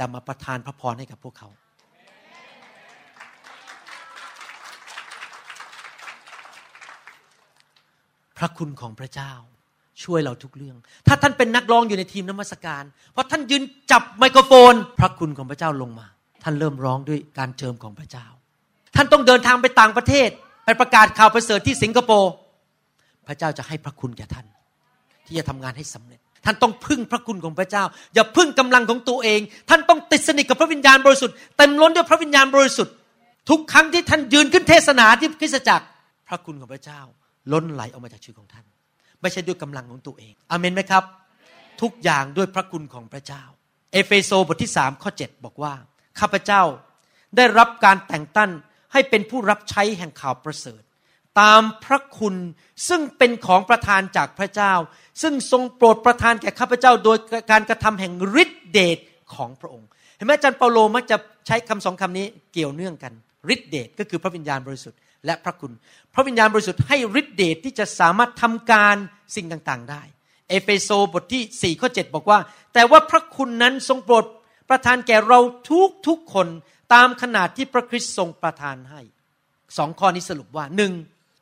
[0.00, 1.48] แต่มาประทานพระพรให้กับพวกเขา
[8.38, 9.32] พระคุณของพระเจ้า
[10.04, 10.76] ช่วยเราทุกเรื่อง
[11.06, 16.06] ถ้าท่านเป็นนักร้องอยู่ในทีมนมัสการ เพอท่านยืนจับไมโครโฟน พระคุณของพระเจ้าลงมา
[16.42, 18.26] ท่านเริ่มร้องด้วยการเจิมของพระเจ้า
[18.96, 20.28] ท่านต้องเดินทางไปต่างประเทศ
[20.64, 22.32] ไปประกาศข่าวประเสริฐที่สิงคโปร์
[23.26, 24.46] พระเจ้าจะให้พระคุณแก่ท่าน
[25.26, 27.84] ที่จะทำงานให้สำเร็จ ท่านต้องพึ่งพระคุณของพระเจ้า
[28.14, 32.94] อย่าพึ่งกำลังของตัวเอง ท่านต้องติดสนิทกับพระวิญญาณบริสุทธิ์เต็มล้นด้วยพระวิญญาณบริสุทธิ์
[33.50, 35.86] ทุกครั้งที่ท่านยืนขึ้นเทศนาที่คริสตจักร
[36.28, 37.00] พระคุณของพระเจ้า
[37.52, 38.64] ล้นไหลออกมาจากชีวิตของท่าน
[39.20, 41.04] ไม่ใช่ด้วยกำลังของตัวเองอเมนไหมครับ
[41.82, 43.42] ทุกอย่างด้วยพระคุณของพระเจ้า
[43.92, 45.72] เอเฟโซบทที่สามข้อ7บอกว่า
[46.20, 46.62] ข้าพเจ้า
[47.36, 48.50] ได้รับการแต่งตั้ง
[48.92, 50.82] ให้เป็นผู้รับใช้แห่งข่าวประเสริฐ
[51.40, 52.36] ตามพระคุณ
[52.88, 54.72] ซึ่งเป็นของประทานจากพระเจ้า
[55.22, 57.18] ซึ่งทรงโปรดประทานแก่ข้าพเจ้า โดย
[57.50, 58.12] การกระทำแห่ง
[58.42, 58.98] ฤทธิเดช
[59.34, 61.16] ของพระองค์ เห็นไหมอาจารย์เปาโลมักจะ
[61.46, 63.12] ใช้คำสองคำนี้เกี่ยวเนื่องกัน
[63.54, 65.72] ฤทธิเดชก็คือพระวิญญาณบริสุทธิ์และพระคุณ
[66.14, 68.96] พระวิญญาณบริสุทธิ์ให้ฤทธิเดชที่จะสามารถทำการ
[69.36, 70.02] สิ่งต่างๆ ได้
[70.48, 72.38] เอเฟโซบทที่4ข้อ7บอกว่า
[72.74, 74.24] แต่ว่าพระคุณนั้นทรงโปรด
[74.70, 76.48] ประทานแก่เราทุกทุกคน
[76.94, 79.00] ตามขนาดที่พระคริสต์ทรงประทานให้
[79.78, 80.92] สองข้อนี้สรุปว่าหนึ่ง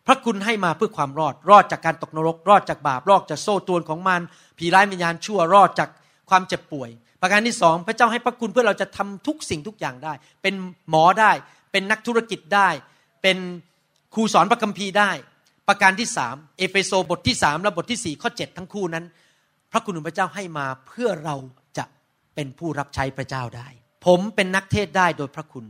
[0.09, 4.21] พระคุณให้มาเพื่อความรอด รอดจากการตกนรก รอดจากบาป รอดจากโซ่ตรวนของมัน
[4.59, 5.89] ผีร้ายวิญญาณชั่ว รอดจาก
[6.31, 6.91] ความเจ็บป่วย
[7.21, 10.55] ประการที่สองพระเจ้าให้พระคุณเพื่อเราจะทำทุกสิ่งทุกอย่างได้ เป็น
[10.91, 11.33] หมอได้
[11.73, 12.69] เป็นนักธุรกิจได้
[13.23, 13.39] เป็น
[14.15, 15.11] ครูสอนพระคัมภีร์ได้
[15.69, 19.05] ประการที่สามเอเฟโซบทที่สามและบทที่สี่ข้อเจ็ดทั้งคู่นั้น
[19.73, 21.37] พระคุณของพระเจ้าให้มาเพื่อเรา
[21.79, 21.85] จะ
[22.35, 23.69] เป็นผู้รับใช้พระเจ้าได้
[24.07, 25.65] ผมเป็นนักเทศได้โดยพระคุณ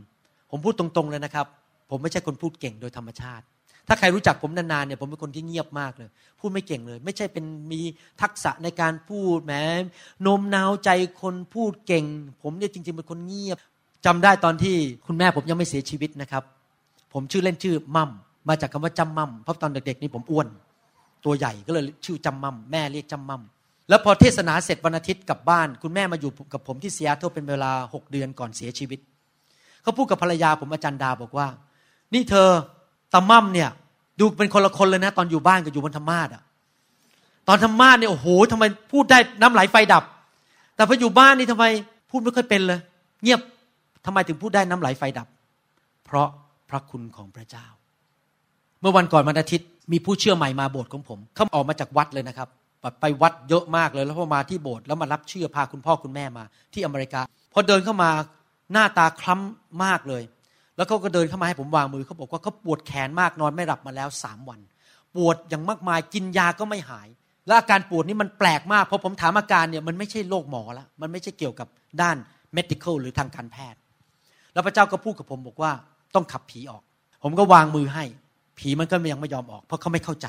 [0.51, 1.47] ผมพูดตรงๆเลยนะครับ
[1.89, 3.45] ผมไม่ใช่คนพูดเก่งโดยธรรมชาติ
[3.89, 6.09] ถ้าใครรู้จักผมนานๆเนี่ยผมเป็นคนที่เงียบมากเลย
[6.39, 7.81] พูดไม่เก่งเลย ไม่ใช่เป็นมี
[8.21, 9.53] ทักษะในการพูดแหม
[10.21, 10.89] โน้มน้าวใจ
[11.21, 12.05] คนพูดเก่ง
[12.43, 13.57] ผมเนี่ยจริง ๆ เป็นคนเงียบ
[14.05, 14.75] จำได้ตอนที่
[15.07, 16.43] คุณแม่ผมยังไม่เสียชีวิตนะครับ
[17.13, 18.09] ผมชื่อเล่นชื่อมั่ม
[18.49, 20.47] มาจากคำว่าจำมั่มเพราะตอนเด็กๆนี่ผมอ้วน
[21.25, 23.41] ตัวใหญ่ก็เลยชื่อจำมั่มแม่เรียกจำมั่ม
[23.89, 28.99] แล้วพอเทศนาเสร็จวันอาทิตย์กลับบ้าน คุณแม่มาอยู่กับผมที่เซียโตเป็นเวลาหกเดือนก่อนเสียชีวิต
[29.81, 31.47] เขาพูดกับภรรยาผมอาจารย์ดาบอกว่า
[32.13, 32.49] นี่เธอ
[33.13, 33.69] ตามั่มเนี่ย
[34.19, 36.43] ดูเป็นคนละคนเลยนะ ตอนอยู่บ้านกับอยู่บนธรรมาสอะ
[37.47, 40.03] ตอนธรรมาสเนี่ยโอ้โหทำไมพูดได้น้ำไหลไฟดับ
[40.75, 41.65] แต่พออยู่บ้านนี่ทำไม
[42.09, 42.79] พูดไม่ค่อยเป็นเลย
[43.23, 43.41] เงียบ
[44.05, 45.27] ทำไมถึงพูดได้น้ำไหลไฟดับ
[46.05, 46.27] เพราะ
[46.69, 47.65] พระคุณของพระเจ้า
[48.81, 52.49] เมื่อวันก่อนวันอาทิตย์มีผู้เชื่อใหม่มาโบสถ์ของผมเขาออกมาจากวัดเลยนะครับ
[53.01, 56.43] ไปวัดเยอะมากเลยแล้วพอมาที่โบสถ์แล้วมารับเชื่อพาคุณพ่อคุณแม่มา
[56.73, 57.21] ที่อเมริกา
[57.53, 58.11] พอเดินเข้ามา
[58.71, 60.23] หน้าตาคล้ำมากเลย
[60.79, 64.59] แล้วเขาก็เดินเข้ามาให้ผมวางมือเขาบอกว่าเขาปวดแขนมากนอนไม่หลับมาแล้วสามวัน
[65.15, 67.07] ปวดอย่างมากมายกินยาก็ไม่หาย
[67.47, 71.67] และอาการปวดนี้มันแปลกมากพอผมถามอาการเนี่ยมันไม่ใช่โรคหมอละมันไม่ใช่เกี่ยวกับ
[72.01, 72.15] ด้าน
[72.57, 73.79] medical หรือทางการแพทย์
[74.53, 75.71] แล้วพระเจ้าก็พูดกับผมบอกว่า
[76.15, 76.83] ต้องขับผีออก
[77.23, 78.03] ผมก็วางมือให้
[78.59, 80.27] ผีมันก็ยังไม่ยอมออก เพราะเขาไม่เข้าใจ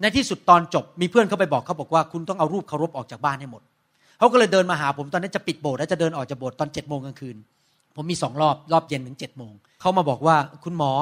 [0.00, 3.62] ในที่สุดตอนจบมีเพื่อนเขาไปบอกเขาบอกว่าคุณต้องเอารูปเคารพออกจากบ้านให้หมด
[4.18, 7.36] เขาก็เลยเดินมาหาผมตอนนั้นจะปิดโบสถ์แล้วจะเดินออกจากโบสถ์ตอนเจ็ดโมงกลางคืน
[7.96, 10.92] ผมมีสองรอบรอบเย็นถึงเจ็ดโมงเขามาบอกว่าคุณหมอ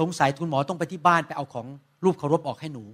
[0.00, 1.66] สงสัยคุณหมอต้องไปที่บ้านไปเอาของ
[2.04, 2.84] รูปเคารพออกให้หนู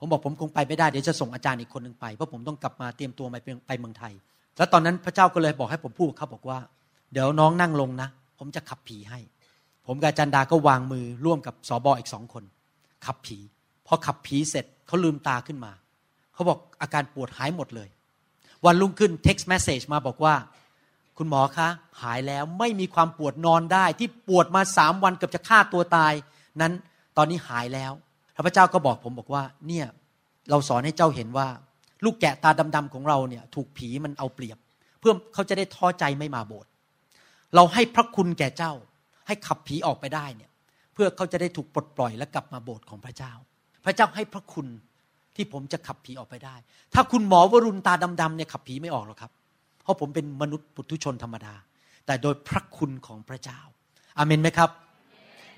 [0.00, 3.36] ผมบอกผมคงไปไม่ได้เดี๋ยวจะส่งอาจารย์อีกคนหนึ่งไปเพราะผมต้องกลับมาเตรียมตัวไป
[3.66, 4.12] ไปเมืองไทย
[4.56, 6.58] แล้วตอนนั้นพระเจ้าก็เลยบอกให้ผมพูดเขาบอกว่า
[7.12, 8.08] เดี๋ยวน้องนั่งลงนะ
[8.38, 9.18] ผมจะขับผีให้
[9.86, 12.44] ผมกับอาจารย์ดาก็วางมือร่วมกับสอบออีกสองคน
[13.06, 13.38] ขับผี
[13.86, 15.72] พอขับผีเสร็จเขาลืมตาขึ้นมา
[16.34, 17.88] เขาบอกอาการปวดหายหมดเลย
[18.64, 20.34] วันรุ่งขึ้น text message มาบอกว่า
[21.18, 21.68] คุณหมอคะ
[22.02, 26.12] หายแล้วไม่มีความปวดนอนได้ ที่ปวดมาสามวันเกือบจะฆ่าตัวตาย
[26.60, 26.72] นั้น
[27.16, 27.92] ตอนนี้หายแล้ว
[28.46, 29.86] พระเจ้าก็บอกผมบอกว่า เนี่ย
[30.50, 31.48] เราสอนให้เจ้าเห็นว่า
[32.04, 34.58] ลูกแกะตาดำๆของเราเนี่ย ถูกผีมันเอาเปรียบ
[35.00, 36.70] เพื่อเขาจะได้ท้อใจไม่มาโบสถ์
[37.54, 38.72] เราให้พระคุณแก่เจ้า
[39.26, 40.50] ให้ขับผีออกไปได้เนี่ย
[40.94, 43.32] เพื่อเขาจะได้ถูกปลดปล่อยและกลับมาโบสถ์ของพระเจ้า
[43.84, 44.66] พระเจ้าให้พระคุณ
[45.36, 46.54] ที่ผมจะขับผีออกไปได้
[46.94, 49.32] ถ้าคุณหมอวรุณตาดำๆเนี่ยขับผีไม่ออกหรอกครับ
[49.88, 51.54] ราะผมเป็นมนุษย์ปุถุชนธรรมดา
[52.06, 53.60] แต่โดยพระคุณของพระเจ้า
[54.18, 54.70] อาเมนไหมครับ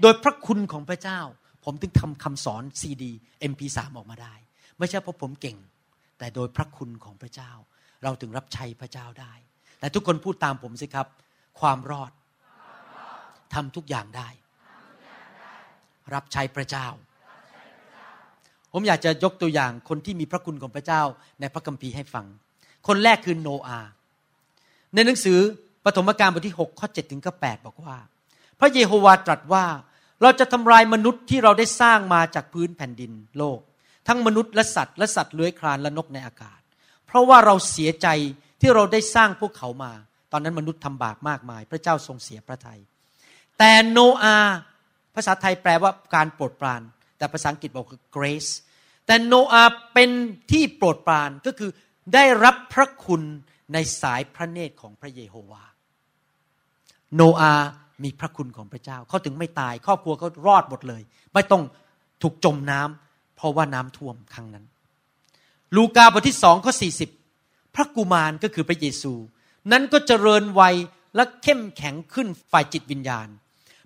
[0.03, 1.21] โดยพระคุณของพระเจ้า
[1.65, 3.13] ผมถึงทำคำสอนซีดี
[3.51, 4.35] MP3 ออกมาได้
[4.79, 5.57] ไม่ใช่เพราะผมเก่ง
[6.19, 7.51] แต่โดยพระคุณของพระเจ้า
[8.03, 9.33] เราถึงรับใช้พระเจ้าได้
[9.81, 11.07] แต่ทุกคนพูดตามผมสิครับ
[11.61, 12.13] ความรอด
[13.55, 14.29] ทำทุกอย่างได้
[16.15, 16.87] รับใช้พระเจ้า
[18.73, 21.03] ผมอยากจะยกตัวอย่างคนที่มีพระคุณของพระเจ้า
[21.41, 22.27] ในพระคัมภีร์ให้ฟัง
[22.89, 23.81] คนแรกคือโนอา
[24.95, 25.39] ในหนังสือ
[25.85, 27.99] ปฐมกาลบทที่ 6 ข้อ 7 ถึงข้อ8บอกว่า
[28.61, 29.65] พระเยโฮวาตรัสว่า
[30.23, 33.59] เราจะทำลายมนุษย์ที่เราได้สร้างมาจากพื้นแผ่นดินโลก
[34.09, 36.61] ทั้งมนุษย์และสัตว์และสัตว์เลื้อยคลานและนกในอากาศ
[37.07, 38.09] เพราะว่าเราเสียใจ
[38.61, 39.93] ที่เราได้สร้างพวกเขามา
[40.33, 42.81] ตอนนั้นมนุษย์ทำบาปมากมาย พระเจ้าทรงเสียพระทยัย
[43.59, 44.37] แต่โนอา
[45.15, 46.83] ภาษาไทยแปลว่าการโปรดปราน
[47.19, 48.51] แต่ภาษาอังกฤษบอกคือ grace
[49.07, 49.65] แต่โนอา
[49.95, 50.11] เป็น
[50.51, 51.71] ที่โปรดปรานก็คือ
[52.15, 53.23] ได้รับพระคุณ
[53.73, 55.65] ในสายพระเนตรของพระเยโฮวา
[57.15, 57.53] โนอา
[58.03, 61.03] มีพระคุณของพระเจ้า เขาถึงไม่ตาย ครอบครัวเขารอดหมดเลย
[61.35, 61.63] ไม่ต้อง
[62.23, 64.65] ถูกจมน้ำเพราะว่าน้ำท่วมครั้งนั้น
[65.77, 67.11] ลูกาบทที่สองข้อสี่สิบ
[67.75, 69.13] พระกุมารก็คือพระเยซู
[69.73, 70.75] นั้นก็เจริญวัย
[71.17, 73.29] และเข้มแข็งขึ้นฝ่ายจิตวิญญาณ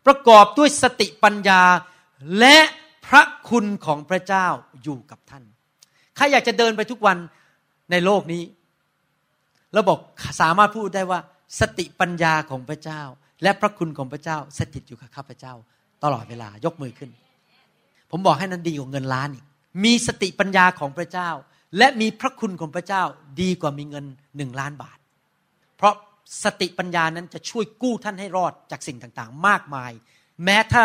[0.07, 1.63] ประกอบด้วยสติปัญญา
[2.39, 2.59] และ
[3.07, 4.47] พระคุณของพระเจ้า
[4.83, 5.45] อยู่กับท่าน
[6.17, 7.19] ใครอยากจะเดินไปทุกวัน
[7.91, 8.43] ในโลกนี้
[9.75, 9.99] แล้วบอก
[10.41, 11.21] สามารถพูดได้ว่า
[11.61, 13.03] สติปัญญาของพระเจ้า
[13.43, 15.55] และพระคุณของพระเจ้าสถิตอยู่กับข้าพเจ้า
[16.05, 17.11] ตลอดเวลายกมือขึ้น
[18.11, 19.45] ผมบอกให้นั้นดีกว่าเงินล้านอีก
[19.85, 21.31] มีสติปัญญาของพระเจ้า
[21.79, 23.03] และมีพระคุณของพระเจ้า
[23.41, 24.05] ดีกว่ามีเงิน
[24.37, 24.99] หนึ่งล้านบาท
[25.77, 25.95] เพราะ
[26.45, 29.93] สติปัญญานั้นจะช่วยกู้ท่านให้รอดจากสิ่งต่างๆ มากมาย
[30.45, 30.83] แม้ถ้า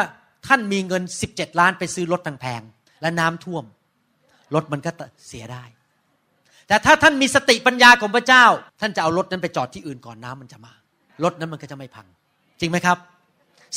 [0.48, 3.64] ท่านมีเงิน 17 ล้านไปซื้อรถแพงๆและน้ำท่วม
[4.56, 4.92] รถมันก็
[5.28, 5.64] เสียได้
[6.70, 8.45] แต่ถ้าท่านมีสติปัญญาของพระเจ้า
[8.82, 10.74] ท่านจะเอารถนั้นไปจอดที่อื่นก่อนน้ำมันจะมา
[11.24, 12.07] รถนั้นมันก็จะไม่พัง
[12.59, 12.97] จริงไหมครับ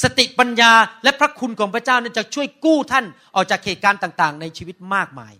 [0.03, 0.72] สติปัญญา
[1.05, 5.34] และพระคุณของพระเจ้านั้นจะช่วยกู้ท่านออกจากเหตุการณ์ต่างๆ ในชีวิตมากมาย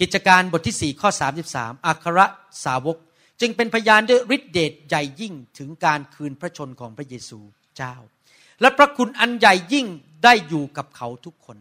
[0.00, 1.10] กิจการบทที่ 4 ข้อ
[1.48, 2.18] 33 อัคร
[2.64, 2.96] สาวก
[3.40, 7.38] จึงเป็นพยานด้วยฤทธิเดชใหญ่ยิ่งถึงการคืนพระชนของพระเยซู
[7.76, 7.94] เจ้า
[8.60, 9.86] และพระคุณอันใหญ่ยิ่ง
[10.24, 11.58] ได้อยู่กับเขาทุกคน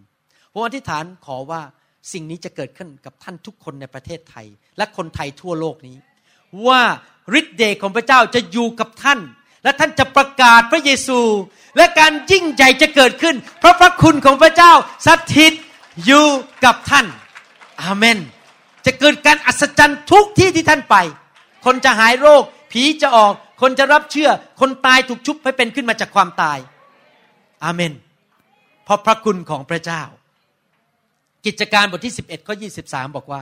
[0.52, 1.62] ผมอธิษฐานขอว่า
[2.12, 4.46] สิ่งนี้จะเกิดขึ้นกับท่านทุกคนในประเทศไทย
[4.78, 5.98] และคนไทยทั่วโลกนี้
[6.68, 6.82] ว่า
[7.40, 9.20] ฤทธิ์เดชของพระเจ้าจะอยู่กับท่าน
[9.64, 11.20] และท่านจะประกาศพระเยซู
[11.78, 14.74] และการยิ่งใหญ่จะเกิดขึ้น เพราะพระคุณของพระเจ้า
[15.08, 15.54] สถิต
[16.06, 16.26] อยู่
[16.66, 17.06] กับท่าน
[17.82, 18.18] อาเมน
[18.86, 20.96] จะเกิดการอัศจรรย์ทุกที่ที่ท่านไป
[21.66, 24.30] คนจะหายโรค ผีจะออก คนจะรับเชื่อ
[24.60, 26.58] คนตายถูกชุบให้เป็นขึ้นมาจากความตาย
[27.64, 27.94] อาเมน
[28.86, 30.04] เพราะพระคุณของพระเจ้า
[31.46, 33.42] กิจการบทที่ 11ข้อ23 บอกว่า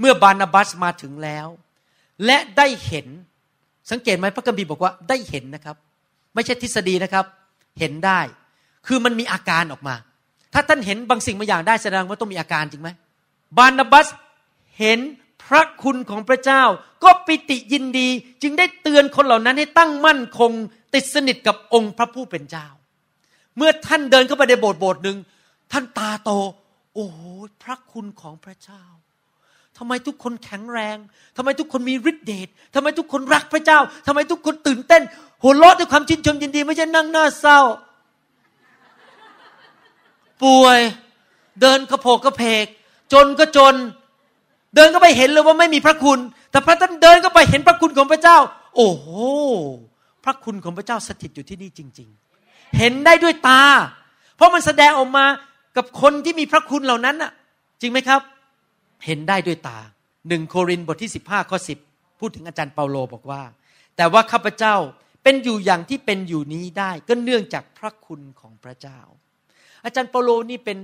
[0.00, 1.46] เมื่อบานาบัสมาถึงแล้ว
[2.26, 3.06] และได้เห็น
[3.90, 5.76] สังเกตไหมพระคัมภีร์บอกว่าได้เห็นนะครับ
[6.34, 7.24] ไม่ใช่ทฤษฎีนะครับ
[7.78, 8.20] เห็นได้
[8.86, 9.94] คือมันมีอาการออกมา
[10.52, 12.88] ถ้าท่านเห็นบางสิ่งบางอย่างได้แสดงว่าต้องมีอาการจริงไหม
[13.58, 14.06] บานาบัส
[14.78, 14.98] เห็น
[15.44, 16.62] พระคุณของพระเจ้า
[17.04, 18.08] ก็ปิติยินดี
[18.42, 20.50] จึงได้เตือนคนเหล่านั้นให้ตั้งมั่นคง
[20.94, 22.66] ติดสนิทกับองค์พระผู้เป็นเจ้า
[23.56, 25.16] เมื่อท่านเดินเข้าไปในโบสถ์โบสถ์หนึ่ง
[25.72, 26.30] ท่านตาโต
[26.94, 27.18] โอ้โห
[27.62, 28.82] พระคุณของพระเจ้า
[29.78, 30.96] ทำไมทุกคนแข็งแรง
[31.36, 35.02] ทำไมทุกคนมีฤทธิ์เดชทำไมทุกคนรักพระเจ้าทำไมทุกคนตื่นเต้น
[35.42, 37.60] หัวเราะด้วยความชื่นชมยินดี ไม่ใช่นั่งหน้าเศร้า
[40.42, 40.78] ป่วย
[41.60, 42.66] เดินกระโผกกระเพก
[43.12, 43.74] จนก็จน
[44.74, 46.18] เดินก็ไปเห็นเลยว่าไม่มีพระคุณ
[46.50, 48.38] แต่พระท่านเดินก็ไปเห็นพระคุณของพระเจ้า
[48.76, 49.06] โอ้โห
[50.24, 52.08] พระคุณของพระเจ้าสถิตอยู่ที่นี่จริง
[52.42, 53.62] ๆ เห็นได้ด้วยตา
[54.36, 55.24] เพราะมันแสดงออกมา
[55.76, 57.32] กับคนที่มีพระคุณเหล่านั้นน่ะ
[57.80, 58.20] จริงไหมครับ
[59.06, 59.78] เห็นได้ด้วยตา
[60.28, 61.58] หนึ่งโครินบทที่ 15ข้อ
[61.88, 63.42] 10 พูดถึงอาจารย์เปาโลบอกว่า
[63.96, 64.74] แต่ว่าข้าพเจ้า
[65.22, 68.98] เป็นอยู่อย่างที่เป็นอยู่นี้ได้ ก็เนื่องจากพระคุณของพระเจ้า
[69.84, 70.78] อาจารย์เปาโลนี่เป็น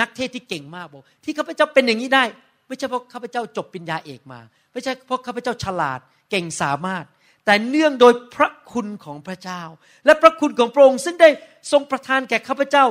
[0.00, 2.24] นักเทศที่เก่งมากบอกที่ข้าพเจ้าเป็นอย่างนี้ได้
[2.68, 4.40] ไม่ใช่เพราะข้าพเจ้าจบปริญญาเอกมา
[4.72, 6.00] ไม่ใช่เพราะข้าพเจ้าฉลาด
[6.30, 7.04] เก่งสามารถ
[7.44, 9.62] แต่เนื่องโดยพระคุณของพระเจ้า
[10.04, 11.28] และพระคุณของพระองค์ซึ่งได้
[11.72, 12.84] ทรงประทานแก่ข้าพเจ้า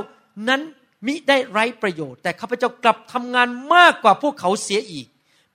[0.49, 0.61] นั้น
[1.05, 5.07] มิได้ไร้ประโยชน์ แต่ข้าพเจ้ากลับทำงานมากกว่าพวกเขาเสียอีก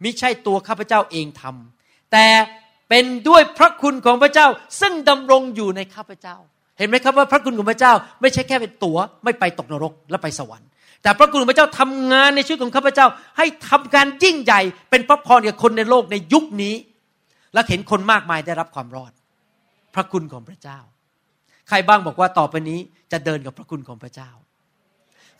[0.03, 2.27] มิใช่ตัวข้าพเจ้าเองทำแต่
[2.89, 4.47] เป็นด้วยพระคุณของพระเจ้า
[4.81, 6.37] ซึ่งดำรงอยู่ในข้าพเจ้า
[6.79, 10.69] เห็นไหมครับว่าพระคุณของพระเจ้า ไม่ใช่แค่เป็นตัวไม่ไปตกนรกและไปสวรรค์
[11.03, 13.07] แต่พระคุณของพระเจ้าทำงานในชีวิตของข้าพเจ้า
[13.39, 16.75] ให้ทำการยิ่งใหญ่ เป็นพระพรกับคนในโลกในยุคนี้
[17.55, 19.13] และเห็นคนมากมายได้รับความรอด
[19.95, 20.79] พระคุณของพระเจ้า
[21.69, 22.79] ใครบ้างบอกว่าต่อไปนี้
[23.13, 24.31] จะเดินกับพระคุณของพระเจ้า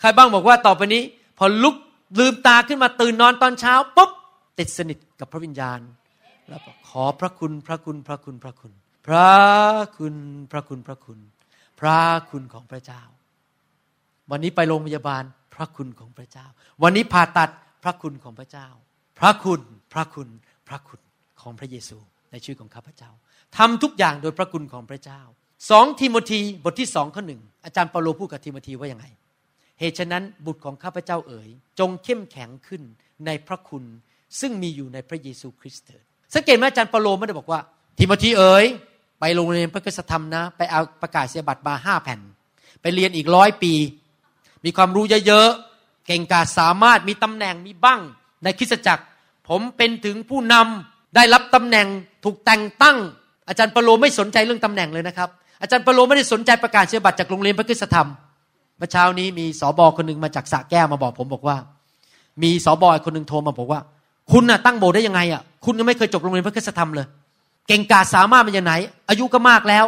[0.03, 1.03] ใครบ้างบอกว่าต่อไปนี้
[1.39, 1.77] พอลุก
[2.19, 4.11] ลืมตาขึ้นมาตื่นนอนตอนเช้าปุ๊บ
[4.59, 5.81] ติดสนิทกับพระวิญญาณ
[6.49, 8.73] แล้วบอกขอพระคุณพระคุณพระคุณพระคุณ
[9.07, 9.23] พระ
[9.97, 10.15] คุณ
[10.53, 11.19] พระคุณพระคุณ
[11.81, 11.99] พระ
[12.31, 13.03] คุณของพระเจ้า
[14.31, 15.23] วันนี้ไปโรงพยาบาล
[15.55, 16.47] พระคุณของพระเจ้า
[16.83, 17.51] วันนี้ผ่าตัด
[17.83, 18.69] พระคุณของพระเจ้า
[19.19, 19.61] พระคุณ
[19.93, 20.29] พระคุณ
[20.69, 21.01] พระคุณ
[21.41, 21.99] ของพระเยซู
[22.31, 23.11] ในชีวิตของข้าพเจ้า
[23.57, 25.21] ทำทุกอย่างโดยพระคุณของพระเจ้า
[25.71, 29.07] สองทิโมธีบทที่สองข้อหนึ่งอาจารย์เปาโลพูดกับทิโมธีว่าอยังไง
[29.83, 32.83] เหตุฉะนั้นบุตรของข้าพเจ้าเอ๋ยจงเข้มแข็งขึ้น
[33.27, 33.85] ในพระคุณ
[34.41, 36.03] ซึ่งมีอยู่ในพระเยซูคริสต์เถิด
[36.35, 37.61] สังเกตไหมอาจารย์เปโลไม่ได้บอกว่า
[37.99, 38.65] ทิโมธีเอ๋ย
[39.21, 42.21] ไปโรงเรียนพระคุณธรรมนะ ไปเอาประกาศเสียบัตรมาห้าแผ่น
[42.83, 43.73] ไปเรียนอีกร้อยปี
[44.65, 48.01] มีความรู้เยอะๆเก่งกาจสามารถมีตำแหน่งมีบ้าง
[48.45, 49.05] ในคริสตจักร
[49.49, 51.87] ผมเป็นถึงผู้นำได้รับตำแหน่ง
[52.25, 52.97] ถูกแต่งตั้ง
[53.49, 55.29] อาจารย์เปโลไม่สนใจเรื่องตำแหน่งเลยนะครับ
[55.63, 58.09] อาจารย์เปโลไม่ได้สนใจประกาศเสียบัตรจากโรงเรียนพระคุณธรรม
[58.83, 61.57] มื่อเช้านี้มีสอบอคนหนึ่งมาจากสะแก้วมาบอกผมบอกว่า
[62.43, 63.81] มีสอบอคนหนึ่งโทรมาบอกว่า
[64.33, 67.07] คุณน่ะตั้งโบสถ์ได้ยังไงอะคุณยังไม่เคยจบโรงเรียนพระคุณธรรมเลย
[67.69, 68.75] เก่งกาจสามารถมาจากไหน
[69.09, 69.85] อายุก็มากแล้ว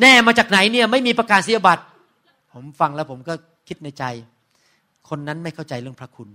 [0.00, 1.82] แน่มาจากไหนเนี่ยไม่มีประกาศเสียบัตร
[2.52, 3.34] ผมฟังแล้วผมก็
[3.68, 4.04] คิดในใจ
[5.08, 6.28] คนนั้นไม่เข้าใจเรื่องพระคุณ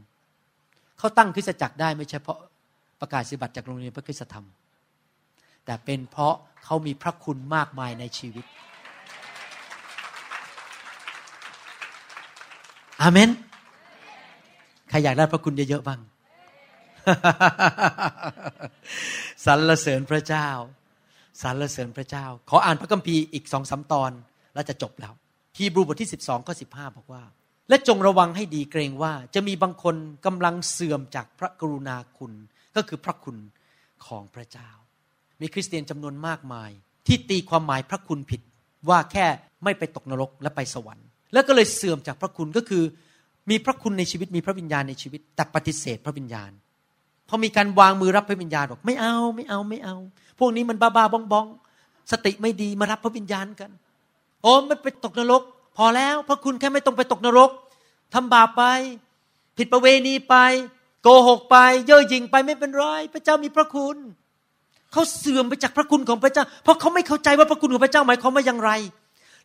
[0.98, 2.40] เขาตั้งคริสตจักรได้ไม่ใช่เพราะ
[3.02, 4.46] ประกาศเสียบัตรจากโรงเรียนพระคุณธรรม
[5.66, 8.46] แต่เป็นเพราะเขามีพระคุณมากมายในชีวิต
[13.02, 13.30] อาเมน
[14.90, 16.00] ใครอยากได้พระคุณเยอะๆบ้าง
[19.46, 20.50] สรรเสริญพระเจ้า
[21.42, 24.12] สรรเสริญพระเจ้า ขออ่านพระคัมภีร์อีกสองสาตอน
[24.54, 25.14] แล้วจะจบแล้ว
[25.58, 27.24] ฮีบรูบทที่สิบสองข้อสิบห้าบอกว่า
[27.70, 32.34] และจงระวังให้ดีเกรงว่า จะมีบางคนกำลังเสื่อมจากพระกรุณาคุณ
[32.76, 33.38] ก็คือพระคุณ
[34.08, 34.70] ของพระเจ้า
[35.42, 36.72] มีคริสเตียนจำนวนมากมาย
[37.08, 38.42] ที่ตีความหมายพระคุณผิด
[38.90, 39.26] ว่าแค่
[39.64, 42.84] ไม่ไปตกนรกและไปสวรรค์ แล้วก็เลยเสื่อมจากพระคุณก็คือ
[43.50, 46.52] มีพระคุณในชีวิตมีพระวิญญาณในชีวิต แต่ปฏิเสธพระวิญญาณ
[47.30, 49.96] พอมีการวางมือรับพระวิญญาณบอกไม่เอาไม่เอาไม่เอา
[50.40, 51.48] พวกนี้มันบ้าบ้าบองบอง
[52.12, 53.72] สติไม่ดีมารับพระวิญญาณกัน
[54.42, 55.42] โอ้ไม่ไปตกนรก
[55.78, 57.50] พอแล้วพระคุณแค่ไม่ต้องไปตกนรก
[58.14, 58.64] ทำบาปไป
[59.58, 60.36] ผิดประเวณีไป
[61.04, 61.58] โกหกไป
[61.88, 63.98] เย่อหยิ่งไปไม่เป็นไรพระเจ้ามีพระคุณ
[64.92, 68.72] เขาเสื่อมไปจากพระคุณของพระเจ้า เพราะเขาไม่เข้าใจว่าพระคุณของพระเจ้าหมายความว่าอย่างไร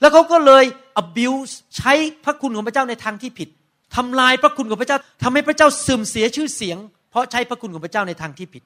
[0.01, 0.64] แล้วเขาก็เลย
[1.03, 1.92] abuse ใช้
[2.24, 3.48] พระคุณของพระเจ้าในทางที่ผิด
[3.96, 6.78] ทำลายพระคุณของพระเจ้าทำให้พระเจ้าเสื่อมเสียชื่อเสียง
[7.11, 8.62] เพราะใช้พระคุณของพระเจ้าในทางที่ผิด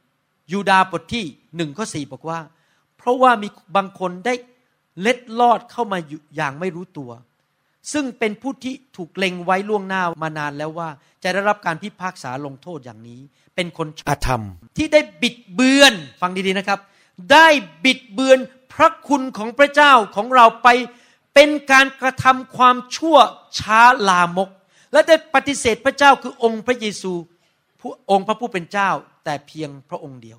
[0.52, 1.24] ยูดาบทที่
[1.56, 2.38] หนึ่งข้อสี่บอกว่า
[2.98, 4.34] เพราะว่ามีบางคนได้
[5.00, 5.98] เล็ดลอดเข้ามา
[6.36, 7.10] อย่างไม่รู้ตัว
[7.92, 10.88] ซึ่งเป็นผู้ที่ถูกเล็งไว้ล่วงหน้ามานานแล้วว่า
[11.22, 13.20] จะได้รับการพิพากษาลงโทษอย่างนี้
[13.54, 14.42] เป็นคนอาธรรม
[14.76, 16.78] ที่ได้บิดเบือนฟังดีๆนะครับ
[17.32, 17.46] ได้
[17.84, 18.38] บิดเบือน
[18.72, 20.68] พระคุณของพระเจ้าของเราไป
[21.34, 23.16] เป็นการกระทำความชั่ว
[23.58, 24.50] ช้าลามก
[24.92, 27.12] และได้ปฏิเสธพระเจ้าคือองค์พระเยซู
[28.10, 28.90] องค์พระผู้เป็นเจ้า
[29.24, 30.38] แต่เพียงพระองค์เดียว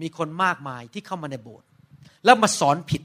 [0.00, 1.68] มีคนมากมายที่เข้ามาในโบสถ์
[2.24, 3.02] แล้วมาสอนผิด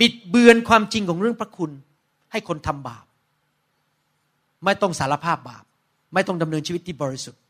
[0.00, 1.70] บิดเบือนความจริงของเรื่องพระคุณ
[2.32, 3.04] ให้คนทำบาป
[4.64, 5.64] ไม่ต้องสารภาพบาป
[6.14, 7.40] ไม่ต้องดำเนินชีวิตที่บริสุทธิ์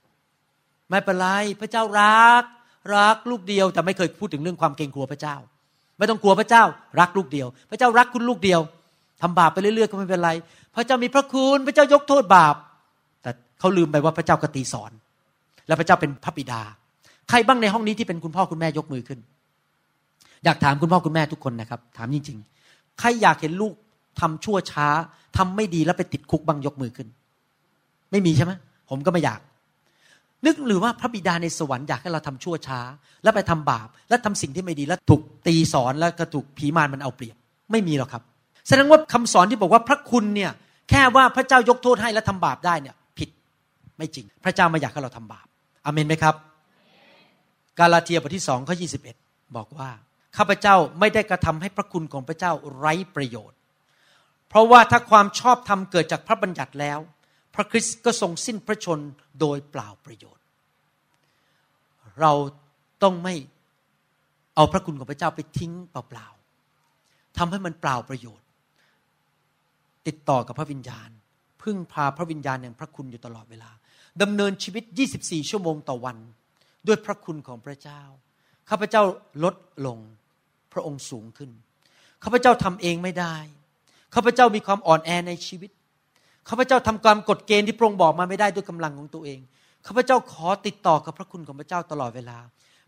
[0.90, 1.26] ไม่เป็นไร
[1.60, 2.44] พระเจ้ารัก
[2.96, 5.36] รักลูกเดียวแต่ไม่เคยพูดถึงเรื่องความเกรงกลัวพระเจ้า
[6.02, 6.64] ไม่ต้องกลัวพระเจ้า
[7.00, 8.60] รักลูกเดียว พระเจ้ารักคุณลูกเดียว
[9.22, 10.30] ทำบาปไปเรื่อยๆก็ไม่เป็นไร
[10.74, 12.54] พระเจ้ามีพระคุณพระเจ้ายกโทษบาป
[13.22, 14.92] แต่เขาลืมไปว่าพระเจ้ากตีสอน
[15.66, 16.60] และพระเจ้าเป็นพระบิดา
[17.28, 19.18] ใครบ้างในห้องนี้ที่เป็นคุณพ่อคุณแม่ยกมือขึ้น
[20.44, 23.74] อยากถามคุณพ่อคุณแม่ทุกคนนะครับ ถามจริงๆ ใครอยากเห็นลูก
[24.20, 24.88] ทำชั่วช้า
[25.36, 27.08] ทำไม่ดีแล้วไปติดคุกบ้างยกมือขึ้น
[28.10, 28.52] ไม่มีใช่ไหม
[28.90, 29.40] ผมก็ไม่อยาก
[30.46, 32.80] นึกหรือว่าพระบิดาในสวรรค์อยากให้เราทำชั่วช้า
[33.22, 37.36] แล้วไปทำบาป และทำสิ่งที่ไม่ดีแล้วถูกตีสอนแล้วก็ถูกผีมารมันเอาเปรียบ
[37.72, 38.22] ไม่มีหรอกครับ
[38.68, 40.50] แสดงว่าคำสอนที่บอกว่าพระคุณเนี่ย
[40.90, 43.28] แค่ว่าพระเจ้ายกโทษให้และทำบาปได้เนี่ย ผิด
[43.98, 45.46] ไม่จริง พระเจ้าไม่อยากให้เราทำบาป
[45.84, 46.34] อเมนไหมครับ
[47.78, 48.86] กาลาเทียบทที่สองข้อยี
[49.56, 49.88] บอกว่า
[50.36, 53.58] ข้าพเจ้าไม่ได้กระทำให้พระคุณของพระเจ้าไร้ประโยชน์
[54.48, 56.98] เพราะว่าถ้าความชอบธรรมเกิดจากพระบัญญัติแล้ว
[57.54, 59.00] พระคริสต์ก็ทรงสิ้นพระชน
[59.40, 60.44] โดยเปล่าประโยชน์
[62.20, 62.32] เรา
[63.02, 63.34] ต้องไม่
[64.56, 68.46] เอาพระคุณของพระเจ้าไปทิ้งเปล่าๆทำให้มันเปล่าประโยชน์
[70.06, 71.10] ติดต่อกับพระวิญญาณ
[71.62, 73.70] พึ่งพาพระวิญญาณแห่งพระคุณอยู่ตลอดเวลา
[74.22, 74.84] ดำเนินชีวิต
[75.18, 76.16] 24 ชั่วโมงต่อวัน
[76.86, 78.02] ด้วยพระคุณของพระเจ้า
[78.70, 79.02] ข้าพเจ้า
[79.44, 79.54] ลด
[79.86, 79.98] ลง
[80.72, 81.50] พระองค์สูงขึ้น
[82.24, 83.36] ข้าพเจ้าทำเองไม่ได้
[84.14, 85.70] ข้าพเจ้ามีความอ่อนแอในชีวิต
[86.48, 89.40] ข้าพเจ้าทำความกฎเกณฑ์ที่พระองค์บอกมาไม่ได้ด้วยกำลังของตัวเอง
[89.86, 92.38] ข้าพเจ้าขอติดต่อกับพระคุณของพระเจ้าตลอดเวลา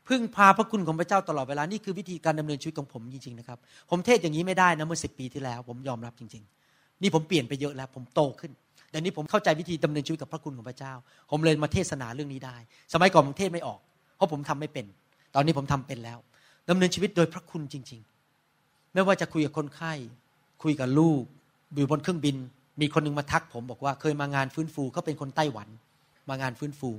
[0.08, 3.58] พึ่งพาพระคุณของพระเจ้าตลอดเวลา นี่คือวิธีการดำเนินชีวิตของผมจริงๆนะครับ
[3.90, 6.42] ผมเทศอย่างนี้ไม่ได้นะเมื่อสิปีที่แล้ว ผมยอมรับจริง
[6.72, 8.52] ๆ นี่ผมเปลี่ยนไปเยอะแล้ว ผมโตขึ้น
[8.90, 10.92] แต่นี้ผมเข้าใจวิธีดำเนินชีวิตกับพระคุณของพระเจ้า
[11.30, 12.56] ผมเลยมาเทศนาเรื่องนี้ได้
[12.92, 13.80] สมัยก่อนผมเทศไม่ออก
[14.16, 14.86] เพราะผมทำไม่เป็น
[15.34, 16.18] ตอนนี้ผมทำเป็นแล้ว
[16.68, 18.00] ดำเนินชีวิตโดยพระคุณจริง
[18.46, 19.92] ๆ ไม่ว่าจะคุยกับคนไข้
[20.62, 21.22] คุยกับลูก
[21.74, 22.36] อยู่บนเครื่องบิน
[22.80, 25.68] มีคนนึงมาทักผมบอกว่าเคยมางานฟื้นฟูเขาเป็นคนไต้หวัน
[26.28, 26.90] มางานฟื้นฟู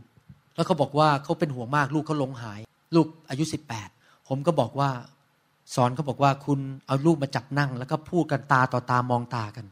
[0.55, 2.59] แล้วเขาบอกว่าเขาเป็นห่วงมากลูกเขาหลงหาย
[2.95, 3.89] ลูกอายุสิบแปด
[4.27, 4.89] ผมก็บอกว่า
[5.75, 9.65] สอนเขาบอกว่าคุณเอาลูกมาจับนั่ง แล้วก็พูดกันตาต่อตามองตากัน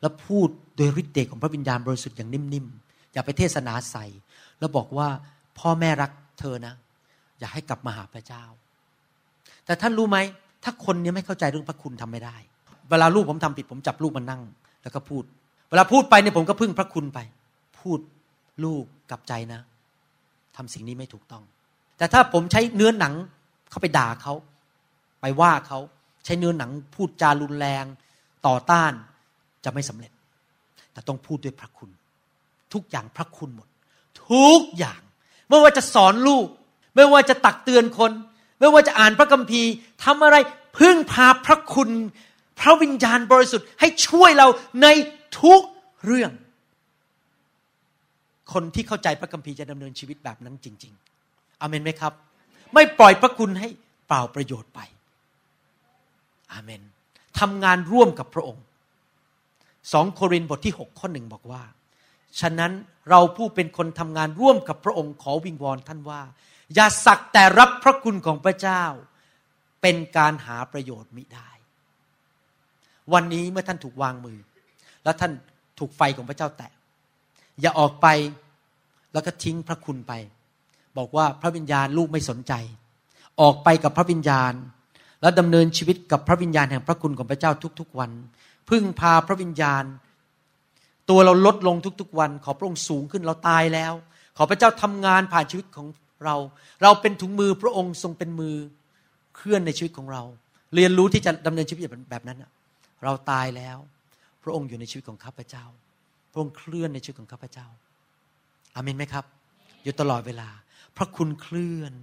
[0.00, 4.04] แล้วพูดโดยฤทธิ์เดชของพระวิญญาณบริสุทธิ์อย่างนิ่มๆอย่าไปเทศนาใส่
[4.58, 5.08] แล้วบอกว่า
[5.58, 6.74] พ่อแม่รักเธอนะ
[7.40, 8.44] อยากให้กลับมาหาพระเจ้า
[9.64, 10.18] แต่ท่านรู้ไหม
[10.64, 12.36] ถ้าคนนี้ไม่เข้าใจเรื่องพระคุณทำไม่ได้
[12.90, 14.42] เวลาลูกผมทำผิดผมจับลูกมานั่ง
[14.84, 15.22] แล้วก็พูด
[15.70, 17.18] เวลาพูดไปเนี่ยผมก็พึ่งพระคุณไป
[17.80, 17.98] พูด
[18.64, 19.60] ลูกกลับใจนะ
[20.56, 21.42] ทำสิ่งนี้ไม่ถูกต้อง
[21.98, 23.14] แต่ถ้าผมใช้เนื้อหนัง
[23.70, 24.34] เข้าไปด่าเขา
[25.20, 25.78] ไปว่าเขา
[26.24, 27.84] ใช้เนื้อหนังพูดจารุนแรง
[28.46, 28.92] ต่อต้าน
[29.64, 30.12] จะไม่สำเร็จ
[30.92, 31.90] แต่ต้องพูดด้วยพระคุณ
[32.72, 33.68] ทุกอย่างพระคุณหมด
[34.30, 35.00] ทุกอย่าง
[35.48, 36.46] ไม่ว่าจะสอนลูก
[36.94, 38.12] ไม่ว่าจะตักเตือนคน
[38.60, 39.70] ไม่ว่าจะอ่านพระคัมภีร์
[40.04, 40.36] ทำอะไร
[40.78, 41.90] พึ่งพาพระคุณ
[42.60, 44.46] พระวิญญาณบริสุทธิ์ให้ช่วยเรา
[44.82, 44.86] ใน
[45.42, 45.62] ทุก
[46.04, 46.32] เรื่อง
[48.52, 50.92] คนที่เข้าใจพระคัมภีร์จะดำเนินชีวิตแบบนั้นจริง
[51.26, 52.12] ๆ อเมนไหมครับ
[52.74, 53.68] ไม่ปล่อยพระคุณให้
[54.08, 54.80] เปล่าประโยชน์ไป
[56.52, 56.82] อาเมน
[57.40, 58.64] ทำงานร่วมกับพระองค์
[59.92, 61.62] สองโครินธ์บทที่ 6 ข้อหนึ่งบอกว่า
[62.40, 62.72] ฉะนั้น
[63.10, 66.22] เราผู้เป็นคนทำงานร่วมกับพระองค์ขอวิงวอนท่านว่า
[66.74, 68.84] อย่าสักแต่รับพระคุณของพระเจ้า
[69.82, 71.50] เป็นการหาประโยชน์มิได้
[73.12, 74.38] วันนี้เมื่อท่านถูกวางมือ
[75.04, 75.32] แล้วท่าน
[75.78, 76.70] ถูกไฟของพระเจ้าแตะ
[77.60, 78.06] อย่าออกไป
[79.12, 80.12] แล้วก็ทิ้งพระคุณไป
[80.98, 82.52] บอกว่าพระวิญญาณลูกไม่สนใจ
[83.40, 84.52] ออกไปกับพระวิญญาณ
[85.20, 88.10] แล้วดำเนินชีวิตกับพระวิญญาณแห่งพระคุณของพระเจ้าทุกๆวัน
[88.70, 89.84] พึ่งพาพระวิญญาณ
[91.10, 93.92] ตัวเราลดลงทุกๆวัน ขอพระองค์สูงขึ้นเราตายแล้ว
[94.36, 95.86] ขอพระเจ้าทำงานผ่านชีวิตของ
[96.24, 96.36] เรา
[96.82, 98.54] เราเป็นถุงมือพระองค์ทรงเป็นมือ
[99.36, 100.22] เคลื่อนในชีวิตของเรา
[100.74, 102.38] เรียนรู้ที่จะดำเนินชีวิตแบบนั้น
[103.04, 103.78] เราตายแล้ว
[104.42, 105.64] พระองค์อยู่ในชีวิตของข้าพเจ้า
[106.32, 107.66] พระองค์เคลื่อนในชีวิตของข้าพเจ้า
[108.74, 109.24] อามินไหมครับ
[109.84, 110.48] อยู่ตลอดเวลา
[110.96, 111.94] พระคุณเคลื่อน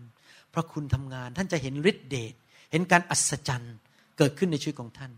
[0.53, 2.33] พระคุณทำงาน ท่านจะเห็นฤทธิเดช
[2.71, 3.75] เห็นการอัศจรรย์
[4.17, 5.11] เกิดขึ้นในชีวิตของท่าน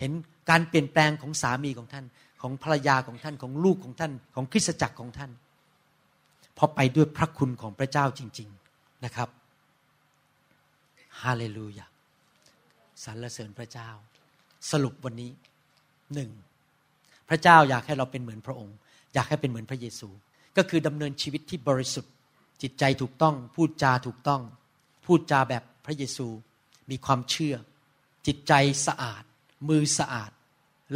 [0.00, 0.12] เห็น
[0.50, 2.04] การเปลี่ยนแปลงของสามีของท่าน
[2.42, 5.30] ของภรรยาของท่าน ของลูกของท่าน ของคริสตจักรของท่าน
[6.54, 9.28] เพราะไปด้วยพระคุณของพระเจ้าจริง ๆนะครับ
[11.22, 11.86] ฮาเลลูยา
[13.04, 13.90] สรรเสริญพระเจ้า
[14.70, 15.30] สรุปวันนี้
[16.14, 16.30] หนึ่ง
[17.28, 18.76] พระเจ้าอยากให้เราเป็นเหมือนพระองค์
[19.14, 20.08] อยากให้เป็นเหมือนพระเยซู
[20.56, 22.12] ก็คือดำเนินชีวิตที่บริสุทธิ์
[22.62, 24.42] จิตใจถูกต้อง พูดจาถูกต้อง
[25.06, 26.26] พูดจาแบบพระเยซู
[26.90, 27.54] มีความเชื่อ
[28.26, 28.52] จิตใจ
[28.86, 29.22] สะอาด
[29.68, 30.30] มือสะอาด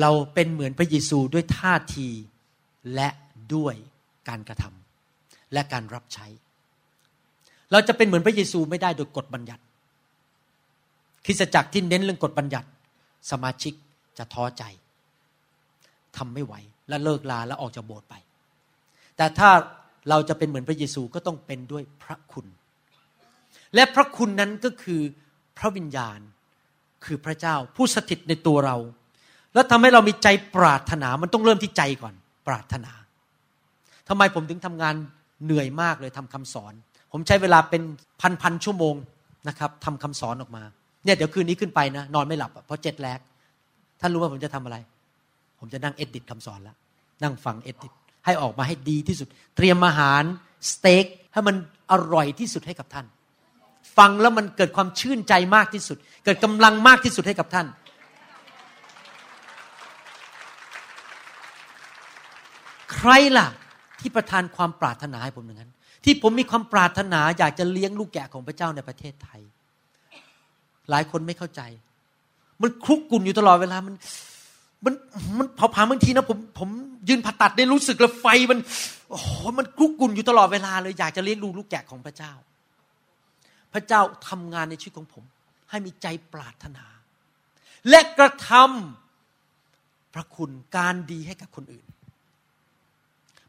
[0.00, 2.08] เราเป็นเหมือนพระเยซูด้วยท่าที
[2.94, 3.08] และ
[3.54, 3.74] ด้วย
[4.28, 6.26] การกระทำและการรับใช้
[7.72, 9.62] เราจะเป็นเหมือนพระเยซูไม่ได้โดยกฎบัญญัติ
[11.24, 12.68] คริสตจักรที่เน้นเรื่องกฎบัญญัติ
[13.30, 13.74] สมาชิก
[14.18, 14.64] จะท้อใจ
[16.16, 16.54] ทำไม่ไหว
[16.88, 18.14] และเลิกลาและออกจากโบสถ์ไป
[19.16, 19.50] แต่ถ้า
[20.10, 22.46] เราจะเป็นเหมือนพระเยซูก็ต้องเป็นด้วยพระคุณ
[23.74, 25.00] และพระคุณนั้นก็คือ
[25.58, 26.18] พระวิญญาณ
[27.04, 28.76] คือพระเจ้าผู้สถิตในตัวเรา
[29.54, 32.14] แล้วทำให้เรามีใจปรารถนา มันต้องเริ่มที่ใจก่อน
[32.46, 32.92] ปรารถนา
[34.08, 34.94] ทำไมผมถึงทำงาน
[35.44, 36.72] เหนื่อยมากเลยทำคำสอน
[37.12, 37.82] ผมใช้เวลาเป็น
[38.20, 38.94] พันพันชั่วโมง
[39.48, 40.64] นะครับทำคำสอนออกมา
[41.06, 43.18] เนี่ยเดี๋ยวคืนนี้ขึ้นไปนะนอนไม่หลับเพราะเจ็ดแลก
[44.00, 44.76] ท่านรู้ว่าผมจะทำอะไร
[45.58, 46.76] ผมจะนั่งเอดิตคำสอนแล้ว
[47.22, 47.92] นั่งฟังเอดิต
[48.24, 50.22] ให้ออกมาให้ดีที่สุด เตรียมอาหาร
[50.70, 51.56] สเต็กให้มัน
[51.92, 53.06] อร่อยที่สุดให้กับท่าน
[53.96, 57.66] ฟังแล้วมันเกิดความชื่นใจมากที่สุด เกิดกำลังมากที่สุดให้กับท่าน
[62.94, 63.46] ใครล่ะ
[64.00, 65.72] ที่ประทานความปรารถนาให้ผมอย่างนั้น
[66.04, 69.42] ที่ผมมีความปรารถนาอยากจะเลี้ยงลูกแกะของพระเจ้าในประเทศไทย
[70.90, 71.62] หลายคนไม่เข้าใจ
[72.62, 73.94] มันคลุกกุ่นอยู่ตลอดเวลามัน
[74.84, 74.94] มัน
[75.38, 76.68] มันเผาผลาญบางทีนะผมผม
[77.08, 78.58] ยืนผ่าตัดได้รู้สึกลยไฟมัน
[79.10, 79.28] โอ้โห
[79.58, 82.32] มันคลุกกุ่นอยู่ตลอดเวลาเลยอยากจะเลี้ยงดูลูกแกะของพระเจ้า
[83.72, 85.24] พระเจ้าทำงานในชีวิตของผม
[85.70, 86.84] ให้มีใจปรารถนา
[87.88, 91.86] และกระทำพระคุณการดีให้กับคนอื่น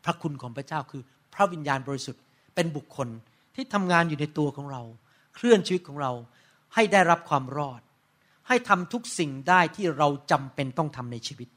[0.06, 1.02] พระคุณของพระเจ้าคือ
[1.34, 2.24] พระวิญญาณบริสุทธิ์
[2.56, 3.08] เป็นบุคคล
[3.56, 4.82] ที่ทำงานอยู่ในตัวของเรา
[5.36, 6.12] เคลื่อนชีวิตของเรา
[6.76, 7.82] ให้ได้รับความรอด
[8.48, 11.50] ให้ทำทุกสิ่งได้ที่เราจำเป็นต้องทำในชีวิต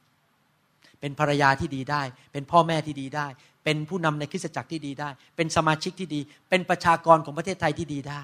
[0.99, 3.27] เป็นภรรยาที่ดีได้ เป็นพ่อแม่ที่ดีได้
[3.63, 8.23] เป็นผู้นำในคริสตจักรที่ดีได้ เป็นสมาชิกที่ดี เป็นประชากรของประเทศไทยที่ดีได้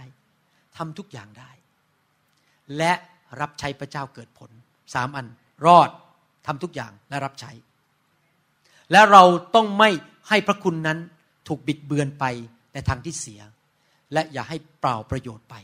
[0.78, 1.52] ทำทุกอย่างได้
[2.78, 2.94] และ
[3.42, 4.52] รับใช้พระเจ้าเกิดผล
[4.94, 5.28] สามอัน
[5.66, 5.90] รอด
[6.48, 7.52] ทำทุกอย่างและรับใช้
[8.92, 9.24] และเรา
[9.56, 9.90] ต้องไม่
[10.30, 11.00] ให้พระคุณนั้น
[11.48, 12.26] ถูกบิดเบือนไป
[12.74, 13.42] ในทางที่เสีย
[14.14, 15.56] และอย่าให้เปล่าประโยชน์ไป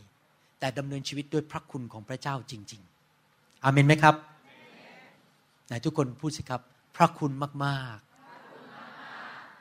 [0.63, 2.81] แต่ดำเนินชีวิตด้วยพระคุณของพระเจ้าจริง
[3.21, 4.15] ๆ อาเมนไหมครับ
[5.67, 6.61] ไหนทุกคนพูดสิครับ
[6.95, 7.31] พระคุณ
[7.65, 7.97] มาก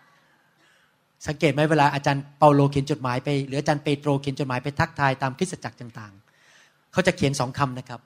[0.03, 8.01] ๆ สังเกตไหมเวลาอาจารย์เปาโลเขียนจดหมายไปหรืออาจารย์เปโตรเขียนจดหมายไปทักทายตามคริสตจักรต่างๆ เขาจะเขียนสองคำนะครับ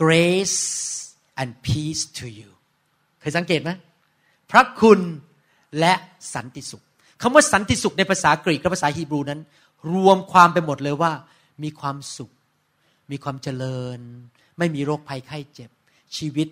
[0.00, 0.58] grace
[1.40, 2.50] and peace to you
[3.20, 3.70] เคยสังเกตไหม
[4.50, 5.00] พระคุณ
[5.78, 5.92] และ
[6.34, 6.82] สันติสุข
[7.22, 9.40] คำว่าสันติสุขในภาษากรีกและภาษาฮีบรูนั้น
[9.94, 11.12] รวมความไปหมดเลยว่า
[11.62, 12.32] มีความสุข
[13.10, 14.00] มีความเจริญ
[14.58, 15.70] ไม่มีโรคภัยไข้เจ็บ
[16.16, 16.48] ชีวิต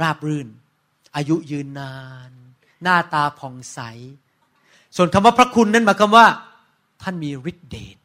[0.00, 0.48] ราบรื่น
[1.16, 1.94] อายุยืนนา
[2.28, 2.30] น
[2.82, 3.78] หน้าตาผ่องใส
[4.96, 6.26] ส่วนคำว่าพระคุณนั้นหมายความว่า
[7.02, 7.96] ท่านมีฤทธิเดช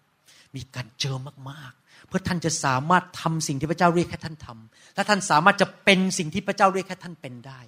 [0.55, 1.17] มีการเจอ
[1.49, 7.59] มากๆ เพื่อท่านจะสามารถทำสิ่งที่พระเจ้าเรียกให้ท่านทำและท่านสามารถจะเป็นสิ่งที่พระเจ้าเรียกให้ท่านเป็นได้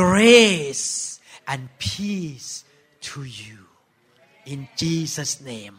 [0.00, 0.88] grace
[1.52, 2.50] and peace
[3.08, 3.58] to you
[4.52, 5.76] in Jesus name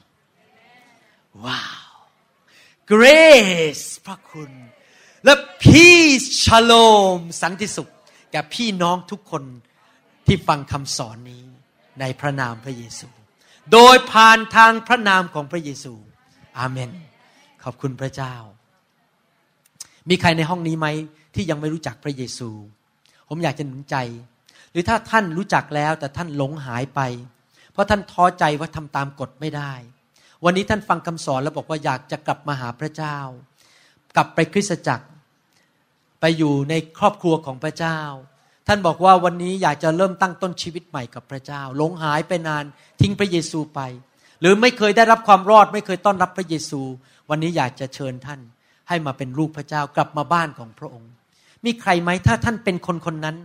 [1.46, 1.90] ว้าว
[2.92, 4.52] grace พระคุณ
[5.26, 7.90] และ peace shalom สันติสุข
[8.32, 9.44] แก่พี่น้องทุกคน
[10.26, 11.44] ที่ฟังคำสอนนี้
[12.00, 13.08] ในพระนามพระเยซู
[13.72, 15.94] โดยผ่านทางพระนามของพระเยซู
[16.58, 16.90] อาเมน
[17.64, 18.36] ขอบคุณพระเจ้า
[20.10, 20.88] มีใครในห้องนี้ไหม
[21.36, 22.50] ที่ยังไม่รู้จักพระเยซู
[23.30, 23.96] ผมอยากจะหนุนใจ
[24.72, 27.02] หรือถ้าท่านรู้จักแล้วแต่ท่านหลงหายไป
[27.72, 29.74] เพราะท่านท้อใจว่าทำตามกฎไม่ได้
[30.46, 33.18] วันนี้ท่านฟังคำสอนแล้วบอกว่าอยากจะกลับมาหาพระเจ้า
[34.16, 35.06] กลับไปคริสตจักร
[36.20, 38.00] ไปอยู่ในครอบครัวของพระเจ้า
[38.68, 42.64] ท่านบอกว่าวันนี้อยากจะเริ่มตั้งต้นชีวิตใหม่กับพระเจ้าหลงหายไปนาน
[43.02, 43.80] ทิ้งพระเยซูไป
[44.42, 46.82] หรือไม่เคยได้รับความรอด ไม่เคยต้อนรับพระเยซู
[47.30, 48.40] วันนี้อยากจะเชิญท่าน
[48.90, 51.12] ให้มาเป็นลูกพระเจ้ากลับมาบ้านของพระองค์
[51.66, 53.38] มีใครไหมถ้าท่านเป็นคนคนนั้น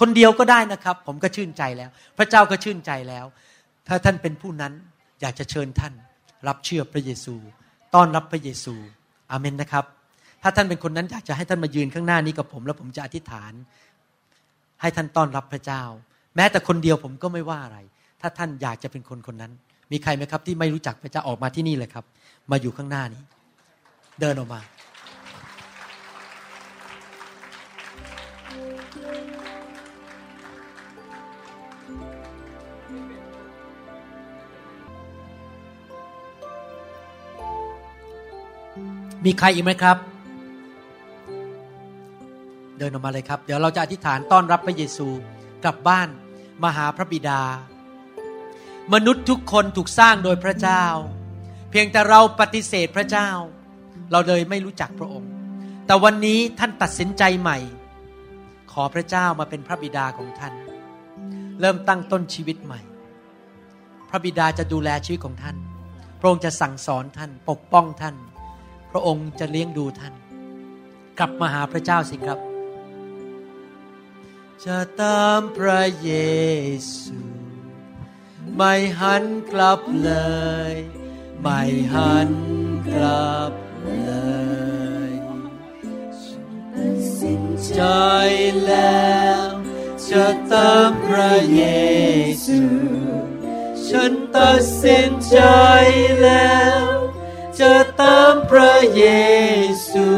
[0.00, 3.24] คนเดียวก็ได้นะครับ ผมก็ชื่นใจแล้ว พระเจ้าก็ชื่นใจแล้ว
[3.88, 4.72] ถ้าท่านเป็นผู้นั้น
[5.20, 5.94] อยากจะเชิญท่าน
[6.48, 7.34] รับเชื่อพระเยซู
[7.94, 8.74] ต้อนรับพระเยซู
[9.30, 9.84] อาเมนนะครับ
[10.42, 13.52] ถ้าท่านเป็นคนนั้นอยากจะให้ท่านมายืนข้างหน้านี้กับผม แล้วผมจะอธิษฐาน
[14.80, 15.82] ให้ท่านต้อนรับพระเจ้า
[16.36, 17.78] แม้แต่คนเดียวผมก็ไม่ว่าอะไร
[18.20, 19.52] ถ้าท่านอยากจะเป็นคนคนนั้น
[19.92, 22.04] มีใครไหมครับที่ไม่รู้จักพระเจ้าออกมาที่นี่เลยครับ
[22.50, 23.22] มาอยู่ข้างหน้านี้
[24.20, 24.60] เดินออกมา
[39.24, 39.96] มีใครอีกไหมครับ
[42.78, 45.08] เดินออกมาเลยครับ เดี๋ยวเราจะอธิษฐานต้อนรับพระเยซู
[45.64, 46.08] กลับบ้าน
[46.62, 47.40] มาหาพระบิดา
[48.94, 50.84] มนุษย์ทุกคนถูกสร้างโดยพระเจ้า
[51.70, 53.28] เพียงแต่เราปฏิเสธพระเจ้า
[54.12, 55.30] เราเลยไม่รู้จักพระองค์
[55.86, 57.58] แต่วันนี้ท่านตัดสินใจใหม่
[58.72, 60.54] ขอพระเจ้ามาเป็นพระบิดาของท่าน
[61.60, 62.80] เริ่มตั้งต้นชีวิตใหม่
[64.08, 65.56] พระบิดาจะดูแลชีวิตของท่าน
[66.20, 68.14] พระองค์จะสั่งสอนท่านปกป้องท่าน
[68.92, 70.14] พระองค์จะเลี้ยงดูท่าน
[71.18, 72.38] กลับมาหาพระเจ้าสิครับ
[74.64, 76.12] จะตามพระเย
[76.94, 77.18] ซู
[78.56, 80.12] ไม่หันกลับเล
[80.72, 80.74] ย
[81.40, 81.60] ไม่
[81.94, 82.30] หัน
[82.88, 83.52] กลับ
[83.84, 84.12] เล
[85.08, 85.12] ย
[87.18, 87.80] สิ้นใจ
[88.66, 89.46] แล้ว
[90.08, 91.62] จะตามพระเย
[92.46, 92.60] ซู
[93.88, 95.38] ฉันตัดสินใจ
[96.22, 97.01] แล้ว
[97.60, 99.04] จะตามพระเย
[99.90, 100.08] ซู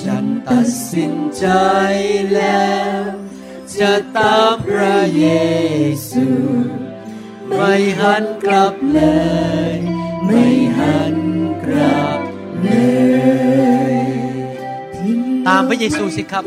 [0.00, 1.46] ฉันตัดสินใจ
[2.34, 3.02] แล้ว
[3.78, 5.26] จะตามพระเย
[6.10, 6.26] ซู
[7.54, 9.00] ไม่หันกลับเล
[9.72, 9.74] ย
[10.24, 10.44] ไม่
[10.78, 11.16] หัน
[11.64, 12.20] กลับ
[12.62, 12.70] เล
[13.92, 13.94] ย
[15.48, 16.44] ตามพระเยซูสิครับ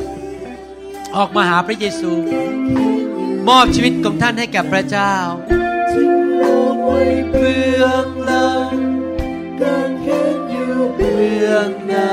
[1.15, 2.11] ออกมาหาพระเยซู
[3.47, 5.13] มอบชีวิตของท่านให้แก่พระเจ้า
[11.53, 12.11] องหน้า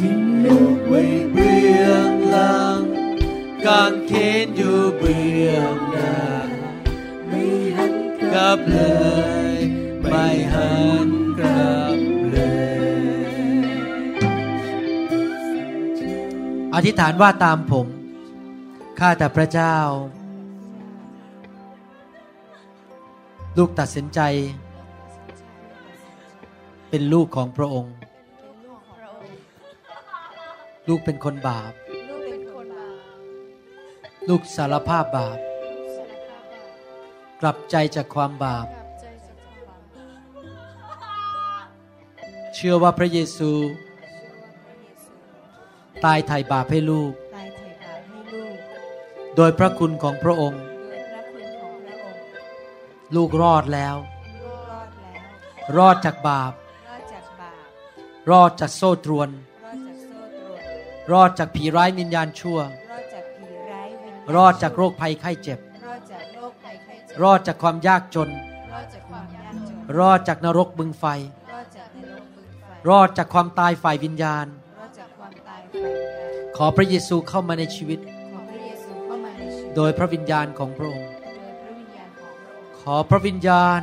[0.00, 1.02] ทิ้งลูกไว้
[1.32, 2.80] เบื้องหลัง
[3.66, 4.12] กางเข
[4.44, 6.14] นอยู่เบื้องหน้า
[7.28, 7.44] ไม่
[7.76, 8.80] หันกลับเล
[9.54, 9.56] ย
[10.00, 10.74] ไม่หั
[11.08, 11.10] น
[11.40, 11.98] กลับ
[12.32, 12.38] เล
[13.22, 13.66] ย
[16.74, 17.86] อธิษฐานว่าตามผม
[18.98, 19.76] ข้าแต่พระเจ้า
[23.58, 24.20] ลูกตัดสินใจ
[26.88, 27.95] เป็นลูกของพระองค์
[30.88, 31.72] ลูกเป็นคนบาป
[34.28, 35.38] ลูกสารภาพบาป
[37.40, 38.66] กลับใจจากความบาป
[42.54, 43.50] เชื่อว่าพระเยซู
[46.04, 48.56] ตายไถ่บาปให้ลูกตายไถ่บาปให้ลูก
[49.36, 52.20] โดยพระคุณของพระองค์โดยพระคุณของพระองค์
[53.16, 57.52] ลูกรอดแล้วลูกรอดแล้วรอดจากบาปรอดจากบา
[58.26, 59.45] ป รอดจากโซ่ตรวนร
[61.12, 68.30] รอดจากผีร้ายวิญญาณชั่วรอดจากผีร้ายวิญญาณรอดจากโรคภัยไข้เจ็บรอดจากโรคภัยไข้เจ็บ รอดจากความยากจน
[68.72, 71.04] รอดจากความยากจนรอดจากนรกบึงไฟ
[71.50, 74.46] รอดจากนรกบึงไฟรอดจากความตายฝ่ายวิญญาณ
[74.78, 77.98] รอดจากความตายฝ่ายวิญญาณ ขอพระเยซูเข้ามาในชีวิต
[78.32, 83.82] ของพระเยซูเข้ามาในชีวิตโดยพระวิญญาณของพระองค์โดยพระวิญญาณของพระองค์ ขอพระวิญญาณ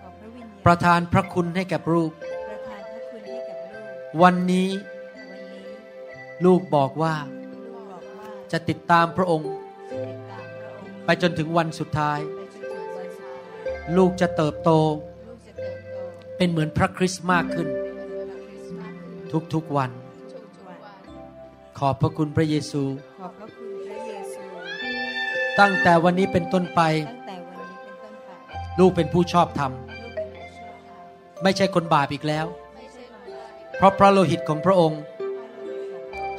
[0.00, 4.91] ขอพระวิญญาณประทานพระคุณให้แก่ลูกประทานพระคุณให้กับลูกวันนี้วันนี้
[6.44, 14.70] ลูกบอกว่าลูกบอกว่าจะติดตามพระองค์จะติดตามพระองค์ ไปจนถึงวันสุดท้ายไปจนถึงวันสุดท้ายลูกจะเติบโต
[15.28, 15.96] ลูกจะเติบโต
[16.36, 19.90] เป็นเหมือนพระคริสต์มากขึ้นเป็นเหมือนพระคริสต์มาสขึ้นทุกๆวัน
[20.34, 20.98] ทุกๆวัน
[21.78, 22.82] ขอบพระคุณพระเยซู
[23.20, 24.42] ขอบพระคุณพระเยซู
[25.60, 28.30] ตั้งแต่วันนี้เป็นต้นไปตั้งแต่วันนี้เป็นต้นไป
[28.78, 35.00] ลูกเป็นผู้ชอบธรรมลูกเป็นผู้ชอบธรรมไม่ใช่คนบาปอีกแล้วไม่ใช่คนบาปอีกเพราะพระโลหิตของพระองค์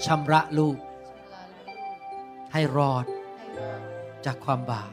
[0.05, 1.77] ชำระลูกชำระลูก
[2.53, 3.05] ให้รอด
[4.25, 4.91] จากความบาป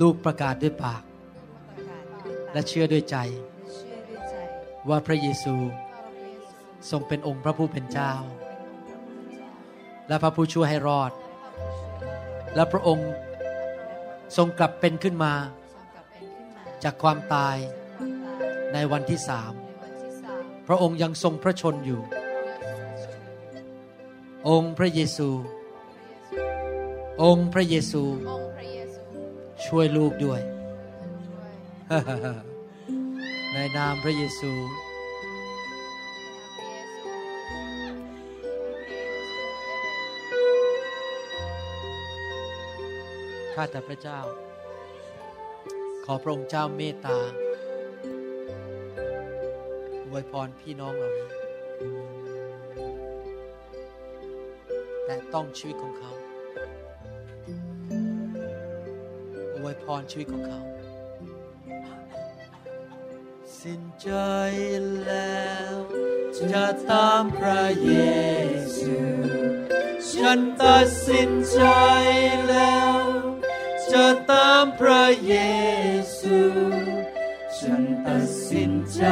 [0.00, 1.02] ลูกประกาศด้วยปาก
[2.52, 3.16] และเชื่อด้วยใจ
[4.88, 5.56] ว่าพระเยซู
[6.90, 8.12] ทรงเป็นองค์พระผู้เป็นเจ้า
[10.08, 11.12] และพระผู้ช่วยให้รอด
[12.54, 13.10] และพระองค์
[14.36, 15.32] ทรงกลับเป็นขึ้นมา
[15.74, 17.56] ทรงกลับเป็นขึ้นมาจากความตาย
[18.72, 22.00] ในวันที่สามในวันที่สามพระองค์ยังทรงพระชนอยู่
[24.48, 25.28] องค์พระเยซู
[27.22, 29.02] องค์พระเยซูองค์พระเยซู
[29.66, 30.40] ช่วยลูกด้วย
[31.26, 31.52] ช่วย
[33.52, 34.52] ในนามพระเยซู
[43.54, 44.20] ข้าแต่พระเจ้า
[46.04, 47.18] ขอพระองค์เจ้าเมตตา
[50.10, 51.28] อวยพรพี่น้องเหล่านี้
[55.04, 56.12] แต่ต้องชีวิตของเขา
[59.56, 60.60] อวยพรชีวิตของเขา
[63.60, 64.10] สิ้นใจ
[65.04, 65.74] แล้ว
[66.38, 67.92] จะตามพระเย
[68.78, 68.98] ซู
[70.12, 71.60] ฉันตัดสินใจ
[72.48, 73.00] แล้ว
[73.90, 75.34] จะตามพระเย
[76.18, 76.40] ซู
[77.58, 79.04] ฉันตัดสินใจ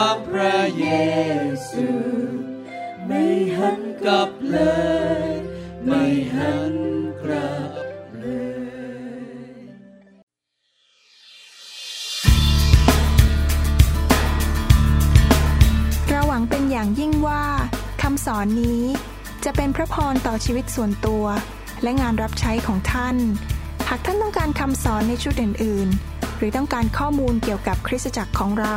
[0.00, 0.86] ามพระเย
[1.68, 1.88] ซู
[3.06, 3.24] ไม่
[3.58, 4.58] หันกลับเล
[5.24, 5.26] ย
[5.84, 6.02] ไม่
[6.34, 6.74] หัน
[7.22, 7.70] กลับ
[8.18, 9.56] เลย
[16.08, 17.44] เราหวังเป็นอย่างยิ่งว่า
[18.02, 18.82] คำสอนนี้
[19.44, 21.24] จะเป็นพระพรต่อชีวิตส่วนตัว
[21.82, 23.16] และงานรับใช้ของท่าน
[23.88, 28.76] หากท่านต้องการคำสอนในชุดอื่น ๆ หรือต้องการข้อมูลเกี่ยวกับคริสตจักรของเรา